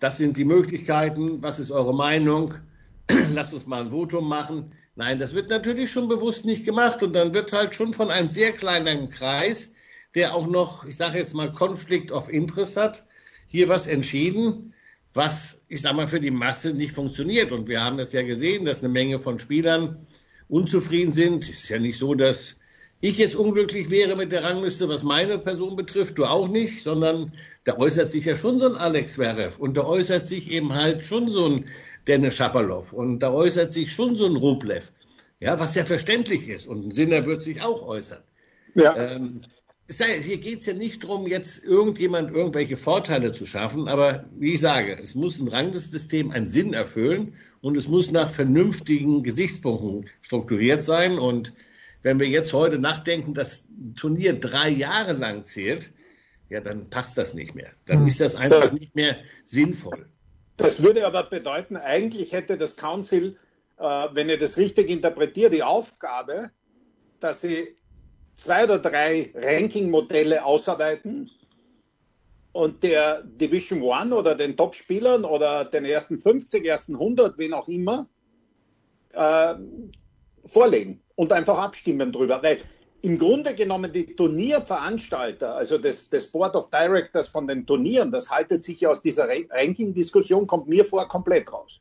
das 0.00 0.16
sind 0.16 0.36
die 0.36 0.44
Möglichkeiten. 0.44 1.40
Was 1.40 1.60
ist 1.60 1.70
eure 1.70 1.94
Meinung? 1.94 2.52
Lasst 3.32 3.54
uns 3.54 3.66
mal 3.66 3.82
ein 3.82 3.90
Votum 3.90 4.28
machen. 4.28 4.72
Nein, 4.96 5.20
das 5.20 5.34
wird 5.34 5.50
natürlich 5.50 5.92
schon 5.92 6.08
bewusst 6.08 6.44
nicht 6.44 6.64
gemacht. 6.64 7.00
Und 7.04 7.14
dann 7.14 7.32
wird 7.32 7.52
halt 7.52 7.76
schon 7.76 7.92
von 7.92 8.10
einem 8.10 8.28
sehr 8.28 8.50
kleinen 8.50 9.08
Kreis 9.08 9.72
der 10.14 10.34
auch 10.34 10.46
noch, 10.46 10.84
ich 10.84 10.96
sage 10.96 11.18
jetzt 11.18 11.34
mal, 11.34 11.52
Konflikt 11.52 12.12
of 12.12 12.28
Interest 12.28 12.76
hat, 12.76 13.06
hier 13.48 13.68
was 13.68 13.86
entschieden, 13.86 14.74
was, 15.12 15.62
ich 15.68 15.80
sage 15.80 15.96
mal, 15.96 16.08
für 16.08 16.20
die 16.20 16.30
Masse 16.30 16.74
nicht 16.74 16.92
funktioniert. 16.92 17.52
Und 17.52 17.68
wir 17.68 17.80
haben 17.80 17.98
das 17.98 18.12
ja 18.12 18.22
gesehen, 18.22 18.64
dass 18.64 18.80
eine 18.80 18.88
Menge 18.88 19.18
von 19.18 19.38
Spielern 19.38 20.06
unzufrieden 20.48 21.12
sind. 21.12 21.44
Es 21.44 21.62
ist 21.62 21.68
ja 21.68 21.78
nicht 21.78 21.98
so, 21.98 22.14
dass 22.14 22.56
ich 23.00 23.18
jetzt 23.18 23.36
unglücklich 23.36 23.90
wäre 23.90 24.16
mit 24.16 24.32
der 24.32 24.44
Rangliste, 24.44 24.88
was 24.88 25.02
meine 25.02 25.38
Person 25.38 25.76
betrifft, 25.76 26.18
du 26.18 26.24
auch 26.24 26.48
nicht, 26.48 26.82
sondern 26.82 27.32
da 27.64 27.76
äußert 27.76 28.10
sich 28.10 28.24
ja 28.24 28.34
schon 28.34 28.58
so 28.58 28.66
ein 28.66 28.76
Alex 28.76 29.14
Zverev 29.14 29.58
und 29.58 29.76
da 29.76 29.82
äußert 29.82 30.26
sich 30.26 30.50
eben 30.50 30.74
halt 30.74 31.04
schon 31.04 31.28
so 31.28 31.46
ein 31.46 31.66
Dennis 32.06 32.34
Shapovalov 32.34 32.92
und 32.92 33.18
da 33.18 33.30
äußert 33.30 33.72
sich 33.72 33.92
schon 33.92 34.16
so 34.16 34.24
ein 34.24 34.36
Rublev. 34.36 34.90
Ja, 35.38 35.60
was 35.60 35.74
ja 35.74 35.84
verständlich 35.84 36.48
ist 36.48 36.66
und 36.66 36.86
ein 36.86 36.90
Sinner 36.92 37.26
wird 37.26 37.42
sich 37.42 37.60
auch 37.60 37.86
äußern. 37.86 38.22
Ja. 38.74 38.96
Ähm, 38.96 39.42
hier 39.88 40.38
geht 40.38 40.60
es 40.60 40.66
ja 40.66 40.72
nicht 40.72 41.04
darum, 41.04 41.26
jetzt 41.26 41.62
irgendjemand 41.62 42.30
irgendwelche 42.30 42.76
Vorteile 42.76 43.32
zu 43.32 43.44
schaffen, 43.44 43.86
aber 43.86 44.24
wie 44.36 44.54
ich 44.54 44.60
sage, 44.60 44.98
es 45.02 45.14
muss 45.14 45.38
ein 45.38 45.48
Ranglissystem 45.48 46.30
einen 46.30 46.46
Sinn 46.46 46.72
erfüllen 46.72 47.34
und 47.60 47.76
es 47.76 47.86
muss 47.88 48.10
nach 48.10 48.30
vernünftigen 48.30 49.22
Gesichtspunkten 49.22 50.08
strukturiert 50.22 50.82
sein. 50.82 51.18
Und 51.18 51.52
wenn 52.02 52.18
wir 52.18 52.28
jetzt 52.28 52.52
heute 52.54 52.78
nachdenken, 52.78 53.34
dass 53.34 53.64
ein 53.68 53.94
Turnier 53.94 54.38
drei 54.38 54.70
Jahre 54.70 55.12
lang 55.12 55.44
zählt, 55.44 55.92
ja, 56.48 56.60
dann 56.60 56.88
passt 56.88 57.18
das 57.18 57.34
nicht 57.34 57.54
mehr. 57.54 57.70
Dann 57.84 58.00
hm. 58.00 58.06
ist 58.06 58.20
das 58.20 58.36
einfach 58.36 58.72
nicht 58.72 58.94
mehr 58.94 59.16
sinnvoll. 59.44 60.06
Das 60.56 60.82
würde 60.82 61.06
aber 61.06 61.24
bedeuten, 61.24 61.76
eigentlich 61.76 62.32
hätte 62.32 62.56
das 62.56 62.76
Council, 62.76 63.36
äh, 63.78 63.82
wenn 63.82 64.28
ihr 64.28 64.38
das 64.38 64.56
richtig 64.56 64.88
interpretiert, 64.88 65.52
die 65.52 65.62
Aufgabe, 65.62 66.50
dass 67.20 67.40
sie 67.40 67.76
zwei 68.34 68.64
oder 68.64 68.78
drei 68.78 69.30
Ranking-Modelle 69.34 70.44
ausarbeiten 70.44 71.30
und 72.52 72.82
der 72.82 73.22
Division 73.22 73.82
One 73.82 74.14
oder 74.14 74.34
den 74.34 74.56
Top-Spielern 74.56 75.24
oder 75.24 75.64
den 75.64 75.84
ersten 75.84 76.20
50, 76.20 76.64
ersten 76.64 76.94
100, 76.94 77.36
wen 77.38 77.52
auch 77.52 77.68
immer, 77.68 78.06
äh, 79.12 79.54
vorlegen 80.44 81.02
und 81.16 81.32
einfach 81.32 81.58
abstimmen 81.58 82.12
drüber. 82.12 82.42
Weil 82.42 82.58
im 83.02 83.18
Grunde 83.18 83.54
genommen 83.54 83.92
die 83.92 84.14
Turnierveranstalter, 84.16 85.54
also 85.54 85.78
das, 85.78 86.08
das 86.08 86.28
Board 86.28 86.56
of 86.56 86.70
Directors 86.70 87.28
von 87.28 87.46
den 87.46 87.66
Turnieren, 87.66 88.10
das 88.12 88.30
haltet 88.30 88.64
sich 88.64 88.86
aus 88.86 89.02
dieser 89.02 89.28
Ranking-Diskussion, 89.28 90.46
kommt 90.46 90.68
mir 90.68 90.84
vor, 90.84 91.06
komplett 91.08 91.52
raus. 91.52 91.80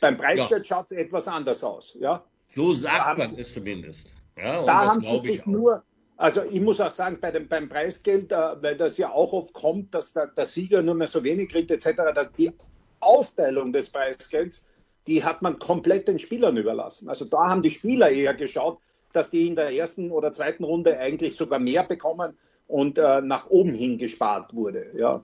Beim 0.00 0.16
Preisgeld 0.16 0.66
ja. 0.66 0.76
schaut 0.76 0.92
es 0.92 0.98
etwas 0.98 1.28
anders 1.28 1.62
aus. 1.64 1.96
Ja? 1.98 2.24
So 2.48 2.74
sagt 2.74 3.18
man 3.18 3.34
es 3.36 3.52
zumindest. 3.52 4.14
Ja, 4.36 4.64
da 4.64 4.86
haben 4.86 5.00
sie 5.00 5.18
sich 5.20 5.46
nur, 5.46 5.82
also 6.16 6.42
ich 6.50 6.60
muss 6.60 6.80
auch 6.80 6.90
sagen, 6.90 7.18
bei 7.20 7.30
dem, 7.30 7.48
beim 7.48 7.68
Preisgeld, 7.68 8.32
äh, 8.32 8.62
weil 8.62 8.76
das 8.76 8.98
ja 8.98 9.10
auch 9.10 9.32
oft 9.32 9.52
kommt, 9.52 9.94
dass 9.94 10.12
der, 10.12 10.28
der 10.28 10.46
Sieger 10.46 10.82
nur 10.82 10.94
mehr 10.94 11.06
so 11.06 11.24
wenig 11.24 11.50
kriegt 11.50 11.70
etc., 11.70 12.02
die 12.36 12.52
Aufteilung 13.00 13.72
des 13.72 13.88
Preisgelds, 13.88 14.66
die 15.06 15.24
hat 15.24 15.42
man 15.42 15.58
komplett 15.58 16.08
den 16.08 16.18
Spielern 16.18 16.56
überlassen. 16.56 17.08
Also 17.08 17.24
da 17.24 17.48
haben 17.48 17.62
die 17.62 17.70
Spieler 17.70 18.10
eher 18.10 18.34
geschaut, 18.34 18.78
dass 19.12 19.30
die 19.30 19.46
in 19.46 19.56
der 19.56 19.72
ersten 19.72 20.10
oder 20.10 20.32
zweiten 20.32 20.64
Runde 20.64 20.98
eigentlich 20.98 21.36
sogar 21.36 21.58
mehr 21.58 21.84
bekommen 21.84 22.36
und 22.66 22.98
äh, 22.98 23.20
nach 23.22 23.48
oben 23.48 23.72
hin 23.72 23.98
gespart 23.98 24.52
wurde. 24.54 24.90
Ja. 24.96 25.22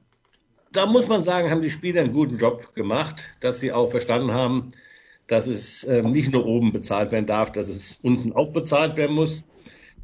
Da 0.73 0.87
muss 0.87 1.09
man 1.09 1.23
sagen, 1.23 1.51
haben 1.51 1.61
die 1.61 1.71
Spieler 1.71 2.03
einen 2.03 2.15
guten 2.15 2.39
Job 2.39 2.75
gemacht, 2.75 3.31
dass 3.41 3.61
sie 3.61 3.73
auch 3.73 3.91
verstanden 3.91 4.33
haben, 4.33 4.71
dass 5.27 5.47
es 5.47 5.85
äh, 5.85 6.03
nicht 6.03 6.33
nur 6.33 6.47
oben 6.47 6.73
bezahlt 6.73 7.13
werden 7.13 7.27
darf, 7.27 7.53
dass 7.53 7.69
es 7.69 7.99
unten 8.03 8.33
auch 8.33 8.53
bezahlt 8.53 8.97
werden 8.97 9.15
muss. 9.15 9.45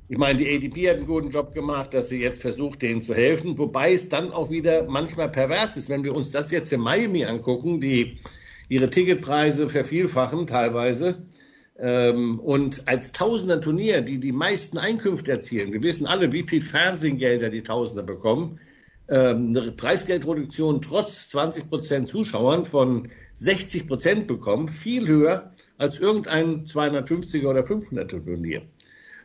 Ich 0.09 0.17
meine, 0.17 0.39
die 0.39 0.49
ADP 0.49 0.89
hat 0.89 0.97
einen 0.97 1.07
guten 1.07 1.31
Job 1.31 1.53
gemacht, 1.53 1.93
dass 1.93 2.09
sie 2.09 2.21
jetzt 2.21 2.41
versucht, 2.41 2.81
denen 2.81 3.03
zu 3.03 3.15
helfen, 3.15 3.59
wobei 3.59 3.93
es 3.93 4.09
dann 4.09 4.33
auch 4.33 4.49
wieder 4.49 4.85
manchmal 4.85 5.29
pervers 5.29 5.77
ist, 5.77 5.91
wenn 5.91 6.05
wir 6.05 6.17
uns 6.17 6.31
das 6.31 6.51
jetzt 6.51 6.73
in 6.73 6.81
Miami 6.81 7.27
angucken, 7.27 7.81
die 7.81 8.19
ihre 8.71 8.89
Ticketpreise 8.89 9.69
vervielfachen 9.69 10.47
teilweise 10.47 11.19
ähm, 11.79 12.41
und 12.41 12.89
als 12.89 13.13
Tausender 13.13 13.61
Turnier, 13.61 14.01
die 14.01 14.19
die 14.19 14.33
meisten 14.33 14.79
Einkünfte 14.79 15.31
erzielen, 15.31 15.73
wir 15.73 15.83
wissen 15.83 16.07
alle, 16.07 16.33
wie 16.33 16.43
viel 16.43 16.63
Fernsehgelder 16.63 17.51
die 17.51 17.63
Tausender 17.63 18.03
bekommen, 18.03 18.61
ähm, 19.09 19.57
eine 19.57 19.73
Preisgeldreduktion 19.73 20.83
trotz 20.83 21.29
20 21.29 21.71
Prozent 21.71 22.09
Zuschauern 22.09 22.65
von 22.65 23.09
60 23.35 23.87
Prozent 23.87 24.27
bekommen, 24.27 24.69
viel 24.69 25.09
höher 25.09 25.53
als 25.79 25.99
irgendein 25.99 26.67
250er 26.67 27.47
oder 27.47 27.63
500er 27.63 28.25
Turnier. 28.25 28.63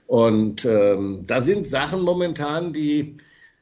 Und 0.08 0.66
ähm, 0.66 1.24
da 1.25 1.42
sind 1.42 1.68
Sachen 1.68 2.02
momentan, 2.02 2.74
die 2.74 3.16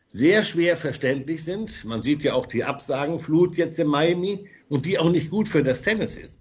sehr 0.09 0.43
schwer 0.43 0.75
verständlich 0.75 1.43
sind. 1.43 1.85
Man 1.85 2.03
sieht 2.03 2.23
ja 2.23 2.33
auch 2.33 2.45
die 2.45 2.65
Absagenflut 2.65 3.55
jetzt 3.55 3.79
in 3.79 3.87
Miami 3.87 4.49
und 4.67 4.85
die 4.85 4.99
auch 4.99 5.09
nicht 5.09 5.29
gut 5.29 5.47
für 5.47 5.63
das 5.63 5.81
Tennis 5.81 6.15
ist. 6.15 6.39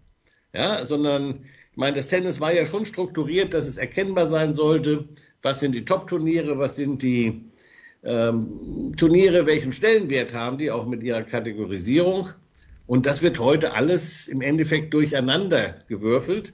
Ja, 0.52 0.84
sondern 0.84 1.44
ich 1.70 1.76
meine, 1.76 1.96
das 1.96 2.08
Tennis 2.08 2.40
war 2.40 2.52
ja 2.52 2.66
schon 2.66 2.84
strukturiert, 2.84 3.54
dass 3.54 3.66
es 3.66 3.76
erkennbar 3.76 4.26
sein 4.26 4.54
sollte, 4.54 5.08
was 5.42 5.60
sind 5.60 5.75
die 5.75 5.84
Top-Turniere, 5.84 6.58
was 6.58 6.75
sind 6.75 7.02
die 7.02 7.50
ähm, 8.02 8.95
Turniere, 8.97 9.47
welchen 9.47 9.73
Stellenwert 9.73 10.35
haben 10.35 10.59
die, 10.59 10.71
auch 10.71 10.87
mit 10.87 11.02
ihrer 11.02 11.23
Kategorisierung. 11.23 12.28
Und 12.87 13.07
das 13.07 13.23
wird 13.23 13.38
heute 13.38 13.75
alles 13.75 14.26
im 14.26 14.40
Endeffekt 14.40 14.92
durcheinander 14.95 15.76
gewürfelt. 15.88 16.52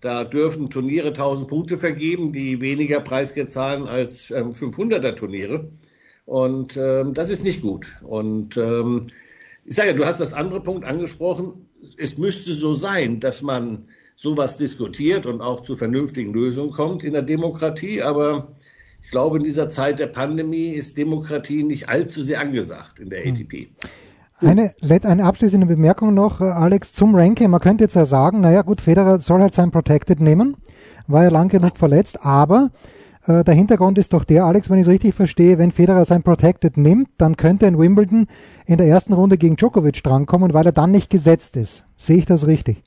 Da 0.00 0.24
dürfen 0.24 0.70
Turniere 0.70 1.08
1000 1.08 1.48
Punkte 1.48 1.78
vergeben, 1.78 2.32
die 2.32 2.60
weniger 2.60 3.00
Preisgeld 3.00 3.50
zahlen 3.50 3.88
als 3.88 4.30
ähm, 4.30 4.52
500er 4.52 5.16
Turniere. 5.16 5.70
Und 6.24 6.76
ähm, 6.76 7.14
das 7.14 7.30
ist 7.30 7.42
nicht 7.42 7.62
gut. 7.62 7.96
Und 8.02 8.56
ähm, 8.56 9.06
ich 9.64 9.74
sage, 9.74 9.94
du 9.94 10.04
hast 10.04 10.20
das 10.20 10.32
andere 10.32 10.62
Punkt 10.62 10.84
angesprochen. 10.84 11.68
Es 11.96 12.18
müsste 12.18 12.54
so 12.54 12.74
sein, 12.74 13.18
dass 13.18 13.42
man 13.42 13.88
sowas 14.14 14.56
diskutiert 14.56 15.26
und 15.26 15.40
auch 15.40 15.62
zu 15.62 15.76
vernünftigen 15.76 16.32
Lösungen 16.32 16.70
kommt 16.70 17.02
in 17.02 17.12
der 17.12 17.22
Demokratie. 17.22 18.02
Aber 18.02 18.56
ich 19.08 19.12
glaube, 19.12 19.38
in 19.38 19.44
dieser 19.44 19.70
Zeit 19.70 20.00
der 20.00 20.08
Pandemie 20.08 20.68
ist 20.68 20.98
Demokratie 20.98 21.62
nicht 21.62 21.88
allzu 21.88 22.22
sehr 22.22 22.42
angesagt 22.42 23.00
in 23.00 23.08
der 23.08 23.24
hm. 23.24 23.36
ATP. 23.36 23.68
Eine, 24.40 24.74
eine 25.02 25.24
abschließende 25.24 25.66
Bemerkung 25.66 26.12
noch, 26.12 26.42
äh, 26.42 26.44
Alex, 26.44 26.92
zum 26.92 27.14
Ranking. 27.14 27.48
Man 27.48 27.62
könnte 27.62 27.84
jetzt 27.84 27.96
ja 27.96 28.04
sagen, 28.04 28.42
naja 28.42 28.60
gut, 28.60 28.82
Federer 28.82 29.18
soll 29.20 29.40
halt 29.40 29.54
sein 29.54 29.70
Protected 29.70 30.20
nehmen, 30.20 30.58
war 31.06 31.22
ja 31.22 31.30
lang 31.30 31.48
genug 31.48 31.78
verletzt, 31.78 32.22
aber 32.22 32.70
äh, 33.26 33.44
der 33.44 33.54
Hintergrund 33.54 33.96
ist 33.96 34.12
doch 34.12 34.24
der, 34.24 34.44
Alex, 34.44 34.68
wenn 34.68 34.76
ich 34.76 34.82
es 34.82 34.88
richtig 34.88 35.14
verstehe, 35.14 35.56
wenn 35.56 35.72
Federer 35.72 36.04
sein 36.04 36.22
Protected 36.22 36.76
nimmt, 36.76 37.08
dann 37.16 37.38
könnte 37.38 37.64
er 37.64 37.70
in 37.70 37.78
Wimbledon 37.78 38.26
in 38.66 38.76
der 38.76 38.88
ersten 38.88 39.14
Runde 39.14 39.38
gegen 39.38 39.56
Djokovic 39.56 40.02
drankommen, 40.02 40.52
weil 40.52 40.66
er 40.66 40.72
dann 40.72 40.90
nicht 40.90 41.08
gesetzt 41.08 41.56
ist. 41.56 41.86
Sehe 41.96 42.18
ich 42.18 42.26
das 42.26 42.46
richtig? 42.46 42.82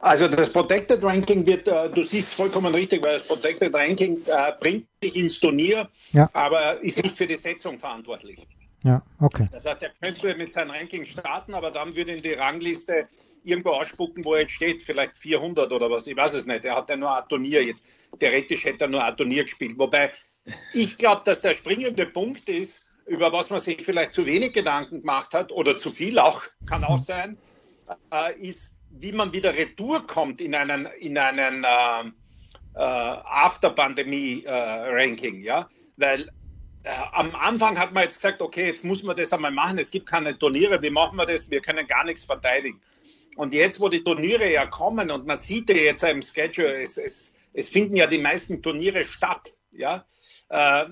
Also 0.00 0.28
das 0.28 0.50
Protected 0.50 1.04
Ranking 1.04 1.44
wird, 1.44 1.68
äh, 1.68 1.90
du 1.90 2.02
siehst 2.02 2.32
vollkommen 2.32 2.74
richtig, 2.74 3.04
weil 3.04 3.18
das 3.18 3.28
Protected 3.28 3.74
Ranking 3.74 4.18
äh, 4.26 4.52
bringt 4.58 4.86
dich 5.02 5.14
ins 5.14 5.38
Turnier, 5.38 5.90
ja. 6.12 6.30
aber 6.32 6.82
ist 6.82 7.02
nicht 7.02 7.16
für 7.16 7.26
die 7.26 7.36
Setzung 7.36 7.78
verantwortlich. 7.78 8.46
Ja, 8.82 9.02
okay. 9.20 9.46
Das 9.52 9.66
heißt, 9.66 9.82
er 9.82 9.90
könnte 10.00 10.34
mit 10.36 10.54
seinem 10.54 10.70
Ranking 10.70 11.04
starten, 11.04 11.52
aber 11.52 11.70
dann 11.70 11.94
würde 11.94 12.12
ihn 12.14 12.22
die 12.22 12.32
Rangliste 12.32 13.08
irgendwo 13.44 13.70
ausspucken, 13.70 14.24
wo 14.24 14.34
er 14.34 14.42
jetzt 14.42 14.52
steht, 14.52 14.80
vielleicht 14.80 15.18
400 15.18 15.70
oder 15.70 15.90
was, 15.90 16.06
ich 16.06 16.16
weiß 16.16 16.32
es 16.32 16.46
nicht. 16.46 16.64
Er 16.64 16.76
hat 16.76 16.88
ja 16.88 16.96
nur 16.96 17.14
ein 17.14 17.28
Turnier 17.28 17.62
jetzt. 17.62 17.84
Theoretisch 18.18 18.64
hätte 18.64 18.84
er 18.84 18.88
nur 18.88 19.04
ein 19.04 19.16
Turnier 19.16 19.44
gespielt. 19.44 19.78
Wobei 19.78 20.12
ich 20.72 20.96
glaube, 20.96 21.22
dass 21.26 21.42
der 21.42 21.52
springende 21.52 22.06
Punkt 22.06 22.48
ist, 22.48 22.86
über 23.06 23.32
was 23.32 23.50
man 23.50 23.60
sich 23.60 23.82
vielleicht 23.82 24.14
zu 24.14 24.24
wenig 24.24 24.54
Gedanken 24.54 25.00
gemacht 25.00 25.34
hat 25.34 25.52
oder 25.52 25.76
zu 25.76 25.90
viel 25.90 26.18
auch, 26.18 26.42
kann 26.66 26.84
auch 26.84 27.00
sein, 27.00 27.36
äh, 28.12 28.38
ist, 28.40 28.72
wie 28.90 29.12
man 29.12 29.32
wieder 29.32 29.54
retour 29.54 30.04
kommt 30.06 30.40
in 30.40 30.54
einen, 30.54 30.86
in 30.98 31.18
einen 31.18 31.64
äh, 31.64 32.04
äh, 32.74 32.80
After-Pandemie-Ranking, 32.80 35.42
ja, 35.42 35.68
weil 35.96 36.30
äh, 36.82 36.90
am 37.12 37.34
Anfang 37.34 37.78
hat 37.78 37.92
man 37.92 38.04
jetzt 38.04 38.16
gesagt, 38.16 38.42
okay, 38.42 38.66
jetzt 38.66 38.84
muss 38.84 39.02
man 39.02 39.16
das 39.16 39.32
einmal 39.32 39.50
machen, 39.50 39.78
es 39.78 39.90
gibt 39.90 40.06
keine 40.06 40.38
Turniere, 40.38 40.82
wie 40.82 40.90
machen 40.90 41.16
wir 41.16 41.26
das, 41.26 41.50
wir 41.50 41.60
können 41.60 41.86
gar 41.86 42.04
nichts 42.04 42.24
verteidigen. 42.24 42.80
Und 43.36 43.54
jetzt, 43.54 43.80
wo 43.80 43.88
die 43.88 44.02
Turniere 44.02 44.50
ja 44.50 44.66
kommen 44.66 45.10
und 45.10 45.26
man 45.26 45.38
sieht 45.38 45.70
ja 45.70 45.76
jetzt 45.76 46.02
im 46.02 46.22
Schedule, 46.22 46.82
es, 46.82 46.96
es, 46.96 47.36
es 47.52 47.68
finden 47.68 47.96
ja 47.96 48.06
die 48.06 48.18
meisten 48.18 48.62
Turniere 48.62 49.04
statt, 49.06 49.52
ja, 49.72 50.04
äh, 50.48 50.86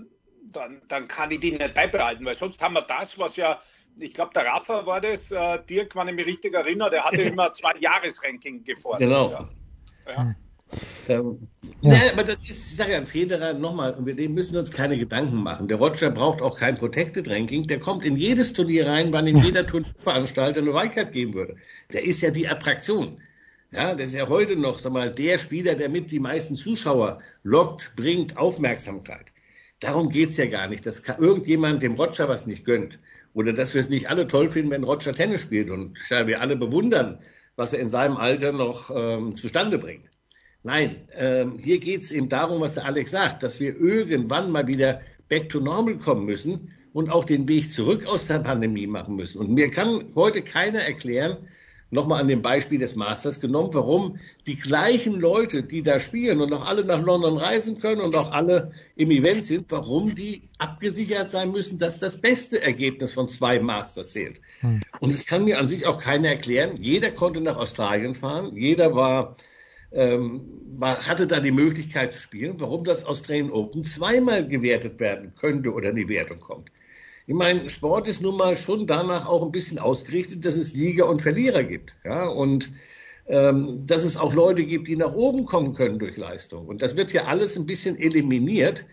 dann, 0.50 0.80
dann 0.88 1.08
kann 1.08 1.30
ich 1.30 1.40
die 1.40 1.52
nicht 1.52 1.74
beibehalten, 1.74 2.24
weil 2.24 2.36
sonst 2.36 2.62
haben 2.62 2.74
wir 2.74 2.82
das, 2.82 3.18
was 3.18 3.36
ja 3.36 3.60
ich 3.98 4.14
glaube, 4.14 4.32
der 4.34 4.46
Rafa 4.46 4.86
war 4.86 5.00
das, 5.00 5.30
äh, 5.30 5.58
Dirk, 5.68 5.94
wenn 5.96 6.08
ich 6.08 6.14
mich 6.14 6.26
richtig 6.26 6.54
erinnere, 6.54 6.90
der 6.90 7.04
hatte 7.04 7.22
immer 7.22 7.50
zwei 7.52 7.72
Jahresranking 7.78 8.64
gefordert. 8.64 9.00
Genau. 9.00 9.30
Ja. 9.30 9.48
ja. 10.06 10.34
Ähm, 11.08 11.48
ja. 11.80 11.92
ja. 11.92 12.12
aber 12.12 12.24
das 12.24 12.42
ist, 12.42 12.70
ich 12.72 12.76
sage 12.76 12.92
ja, 12.92 12.98
ein 12.98 13.06
Federer, 13.06 13.54
nochmal, 13.54 13.96
wir 14.04 14.14
dem 14.14 14.32
müssen 14.34 14.52
wir 14.52 14.60
uns 14.60 14.70
keine 14.70 14.98
Gedanken 14.98 15.42
machen. 15.42 15.68
Der 15.68 15.78
Roger 15.78 16.10
braucht 16.10 16.42
auch 16.42 16.58
kein 16.58 16.76
Protected 16.76 17.28
Ranking, 17.28 17.66
der 17.66 17.80
kommt 17.80 18.04
in 18.04 18.16
jedes 18.16 18.52
Turnier 18.52 18.86
rein, 18.86 19.12
wann 19.12 19.26
in 19.26 19.38
jeder 19.38 19.66
Turnierveranstalter 19.66 20.60
eine 20.60 20.74
Wildcard 20.74 21.12
geben 21.12 21.34
würde. 21.34 21.56
Der 21.92 22.04
ist 22.04 22.20
ja 22.20 22.30
die 22.30 22.48
Attraktion. 22.48 23.20
Ja, 23.70 23.94
das 23.94 24.08
ist 24.08 24.14
ja 24.14 24.28
heute 24.28 24.56
noch, 24.56 24.78
sag 24.78 24.92
mal, 24.92 25.10
der 25.10 25.36
Spieler, 25.38 25.74
der 25.74 25.88
mit 25.88 26.10
die 26.10 26.20
meisten 26.20 26.56
Zuschauer 26.56 27.20
lockt, 27.42 27.94
bringt 27.96 28.36
Aufmerksamkeit. 28.36 29.32
Darum 29.80 30.08
geht's 30.08 30.36
ja 30.38 30.46
gar 30.46 30.68
nicht, 30.68 30.86
dass 30.86 31.06
irgendjemand 31.06 31.82
dem 31.82 31.94
Roger 31.94 32.28
was 32.28 32.46
nicht 32.46 32.64
gönnt. 32.64 32.98
Oder 33.38 33.52
dass 33.52 33.72
wir 33.72 33.80
es 33.80 33.88
nicht 33.88 34.10
alle 34.10 34.26
toll 34.26 34.50
finden, 34.50 34.72
wenn 34.72 34.82
Roger 34.82 35.14
Tennis 35.14 35.42
spielt. 35.42 35.70
Und 35.70 35.96
ja, 36.08 36.26
wir 36.26 36.40
alle 36.40 36.56
bewundern, 36.56 37.20
was 37.54 37.72
er 37.72 37.78
in 37.78 37.88
seinem 37.88 38.16
Alter 38.16 38.50
noch 38.50 38.90
ähm, 38.92 39.36
zustande 39.36 39.78
bringt. 39.78 40.06
Nein, 40.64 41.08
ähm, 41.16 41.56
hier 41.56 41.78
geht 41.78 42.02
es 42.02 42.10
eben 42.10 42.28
darum, 42.28 42.60
was 42.60 42.74
der 42.74 42.84
Alex 42.84 43.12
sagt, 43.12 43.44
dass 43.44 43.60
wir 43.60 43.76
irgendwann 43.76 44.50
mal 44.50 44.66
wieder 44.66 45.02
back 45.28 45.50
to 45.50 45.60
normal 45.60 45.98
kommen 45.98 46.26
müssen 46.26 46.72
und 46.92 47.10
auch 47.10 47.24
den 47.24 47.46
Weg 47.46 47.70
zurück 47.70 48.08
aus 48.08 48.26
der 48.26 48.40
Pandemie 48.40 48.88
machen 48.88 49.14
müssen. 49.14 49.38
Und 49.38 49.50
mir 49.50 49.70
kann 49.70 50.06
heute 50.16 50.42
keiner 50.42 50.80
erklären, 50.80 51.36
nochmal 51.90 52.20
an 52.20 52.28
dem 52.28 52.42
Beispiel 52.42 52.78
des 52.78 52.96
Masters 52.96 53.40
genommen, 53.40 53.70
warum 53.72 54.18
die 54.46 54.56
gleichen 54.56 55.20
Leute, 55.20 55.62
die 55.62 55.82
da 55.82 55.98
spielen 55.98 56.40
und 56.40 56.52
auch 56.52 56.66
alle 56.66 56.84
nach 56.84 57.02
London 57.02 57.38
reisen 57.38 57.78
können 57.78 58.00
und 58.00 58.14
auch 58.14 58.30
alle 58.32 58.72
im 58.96 59.10
Event 59.10 59.44
sind, 59.44 59.70
warum 59.70 60.14
die 60.14 60.42
abgesichert 60.58 61.30
sein 61.30 61.50
müssen, 61.50 61.78
dass 61.78 61.98
das 61.98 62.20
beste 62.20 62.62
Ergebnis 62.62 63.12
von 63.12 63.28
zwei 63.28 63.58
Masters 63.58 64.10
zählt. 64.10 64.40
Hm. 64.60 64.80
Und 65.00 65.14
es 65.14 65.26
kann 65.26 65.44
mir 65.44 65.58
an 65.58 65.68
sich 65.68 65.86
auch 65.86 65.98
keiner 65.98 66.28
erklären. 66.28 66.76
Jeder 66.80 67.10
konnte 67.10 67.40
nach 67.40 67.56
Australien 67.56 68.14
fahren, 68.14 68.56
jeder 68.56 68.94
war, 68.94 69.36
ähm, 69.90 70.42
hatte 70.80 71.26
da 71.26 71.40
die 71.40 71.50
Möglichkeit 71.50 72.12
zu 72.12 72.20
spielen, 72.20 72.60
warum 72.60 72.84
das 72.84 73.04
Australian 73.04 73.50
Open 73.50 73.82
zweimal 73.82 74.46
gewertet 74.46 75.00
werden 75.00 75.32
könnte 75.34 75.72
oder 75.72 75.90
in 75.90 75.96
die 75.96 76.08
Wertung 76.08 76.40
kommt. 76.40 76.70
Ich 77.28 77.34
meine, 77.34 77.68
Sport 77.68 78.08
ist 78.08 78.22
nun 78.22 78.38
mal 78.38 78.56
schon 78.56 78.86
danach 78.86 79.28
auch 79.28 79.44
ein 79.44 79.52
bisschen 79.52 79.78
ausgerichtet, 79.78 80.46
dass 80.46 80.56
es 80.56 80.70
Sieger 80.70 81.06
und 81.06 81.20
Verlierer 81.20 81.62
gibt. 81.62 81.94
Ja, 82.02 82.26
und 82.26 82.70
ähm, 83.26 83.82
dass 83.86 84.02
es 84.02 84.16
auch 84.16 84.32
Leute 84.32 84.64
gibt, 84.64 84.88
die 84.88 84.96
nach 84.96 85.12
oben 85.12 85.44
kommen 85.44 85.74
können 85.74 85.98
durch 85.98 86.16
Leistung. 86.16 86.66
Und 86.66 86.80
das 86.80 86.96
wird 86.96 87.12
ja 87.12 87.24
alles 87.24 87.58
ein 87.58 87.66
bisschen 87.66 87.98
eliminiert, 87.98 88.86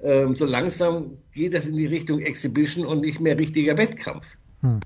ähm, 0.00 0.36
so 0.36 0.46
langsam 0.46 1.18
geht 1.32 1.52
das 1.52 1.66
in 1.66 1.76
die 1.76 1.86
Richtung 1.86 2.20
Exhibition 2.20 2.86
und 2.86 3.00
nicht 3.00 3.18
mehr 3.18 3.36
richtiger 3.36 3.76
Wettkampf. 3.76 4.36
Hm. 4.60 4.78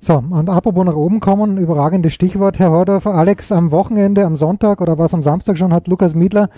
So, 0.00 0.14
und 0.14 0.50
apropos 0.50 0.84
nach 0.84 0.96
oben 0.96 1.20
kommen, 1.20 1.58
überragendes 1.58 2.12
Stichwort, 2.12 2.58
Herr 2.58 2.72
Hordorfer. 2.72 3.14
Alex, 3.14 3.52
am 3.52 3.70
Wochenende, 3.70 4.26
am 4.26 4.34
Sonntag 4.34 4.80
oder 4.80 4.98
was 4.98 5.14
am 5.14 5.22
Samstag 5.22 5.58
schon, 5.58 5.72
hat 5.72 5.86
Lukas 5.86 6.16
Miedler 6.16 6.50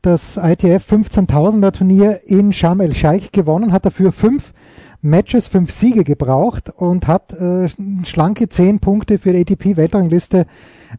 das 0.00 0.38
ITF 0.38 0.90
15.000er 0.90 1.72
Turnier 1.72 2.20
in 2.24 2.52
Sharm 2.52 2.80
el-Sheikh 2.80 3.28
gewonnen, 3.32 3.72
hat 3.72 3.84
dafür 3.84 4.10
fünf 4.10 4.52
Matches, 5.00 5.46
fünf 5.46 5.70
Siege 5.70 6.02
gebraucht 6.02 6.70
und 6.70 7.06
hat 7.06 7.32
äh, 7.32 7.68
schlanke 8.04 8.48
zehn 8.48 8.80
Punkte 8.80 9.18
für 9.18 9.32
die 9.32 9.40
ATP-Weltrangliste 9.40 10.46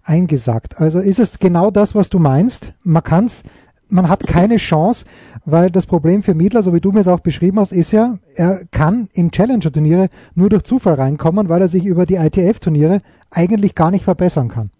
eingesagt. 0.04 0.80
Also 0.80 1.00
ist 1.00 1.20
es 1.20 1.40
genau 1.40 1.70
das, 1.70 1.96
was 1.96 2.10
du 2.10 2.20
meinst? 2.20 2.74
Man 2.84 3.04
kann's, 3.04 3.44
man 3.90 4.08
hat 4.08 4.26
keine 4.26 4.58
Chance, 4.58 5.04
weil 5.46 5.70
das 5.70 5.86
Problem 5.86 6.24
für 6.24 6.34
Miedler, 6.34 6.64
so 6.64 6.74
wie 6.74 6.80
du 6.80 6.92
mir 6.92 7.02
es 7.02 7.08
auch 7.08 7.20
beschrieben 7.20 7.60
hast, 7.60 7.74
ist 7.74 7.92
ja, 7.92 8.20
er 8.36 8.66
kann 8.72 9.10
in 9.14 9.32
Challenger-Turniere 9.32 10.08
nur 10.34 10.50
durch 10.50 10.64
Zufall 10.64 10.94
reinkommen, 10.94 11.50
weil 11.50 11.62
er 11.62 11.68
sich 11.68 11.84
über 11.84 12.06
die 12.06 12.16
ITF-Turniere 12.16 13.02
eigentlich 13.32 13.76
gar 13.76 13.92
nicht 13.92 14.06
verbessern 14.06 14.48
kann. 14.48 14.72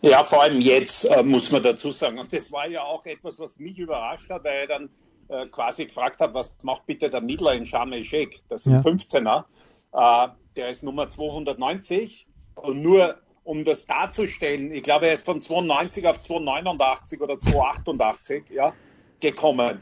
Ja, 0.00 0.22
vor 0.22 0.42
allem 0.42 0.60
jetzt 0.60 1.04
äh, 1.04 1.22
muss 1.22 1.50
man 1.50 1.62
dazu 1.62 1.90
sagen. 1.90 2.18
Und 2.18 2.32
das 2.32 2.50
war 2.52 2.68
ja 2.68 2.82
auch 2.84 3.04
etwas, 3.04 3.38
was 3.38 3.58
mich 3.58 3.78
überrascht 3.78 4.30
hat, 4.30 4.44
weil 4.44 4.60
er 4.60 4.66
dann 4.66 4.88
äh, 5.28 5.46
quasi 5.46 5.86
gefragt 5.86 6.20
hat, 6.20 6.34
was 6.34 6.56
macht 6.62 6.86
bitte 6.86 7.10
der 7.10 7.20
Miedler 7.20 7.54
in 7.54 7.66
Sharm 7.66 7.92
el-Sheikh? 7.92 8.40
Das 8.48 8.64
sind 8.64 8.72
ja. 8.72 8.80
15er. 8.80 9.44
Äh, 9.92 10.28
der 10.56 10.70
ist 10.70 10.82
Nummer 10.82 11.08
290 11.08 12.26
und 12.54 12.82
nur 12.82 13.18
um 13.44 13.64
das 13.64 13.86
darzustellen, 13.86 14.70
ich 14.72 14.82
glaube, 14.82 15.06
er 15.06 15.14
ist 15.14 15.24
von 15.24 15.40
290 15.40 16.06
auf 16.06 16.20
289 16.20 17.20
oder 17.22 17.38
288 17.38 18.44
ja, 18.50 18.74
gekommen. 19.20 19.80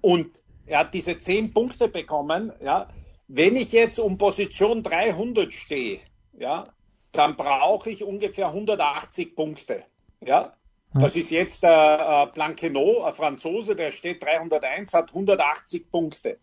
Und 0.00 0.40
er 0.66 0.80
hat 0.80 0.94
diese 0.94 1.18
10 1.18 1.52
Punkte 1.52 1.88
bekommen. 1.88 2.52
Ja. 2.62 2.88
Wenn 3.26 3.56
ich 3.56 3.72
jetzt 3.72 3.98
um 3.98 4.18
Position 4.18 4.84
300 4.84 5.52
stehe, 5.52 5.98
ja, 6.38 6.64
dann 7.10 7.34
brauche 7.34 7.90
ich 7.90 8.04
ungefähr 8.04 8.48
180 8.48 9.34
Punkte. 9.34 9.84
Ja. 10.24 10.52
Das 10.94 11.16
ist 11.16 11.30
jetzt 11.30 11.62
der 11.62 12.28
äh, 12.28 12.32
Blanquenot, 12.34 13.04
ein 13.04 13.14
Franzose, 13.14 13.76
der 13.76 13.92
steht 13.92 14.22
301, 14.22 14.94
hat 14.94 15.10
180 15.10 15.90
Punkte. 15.90 16.38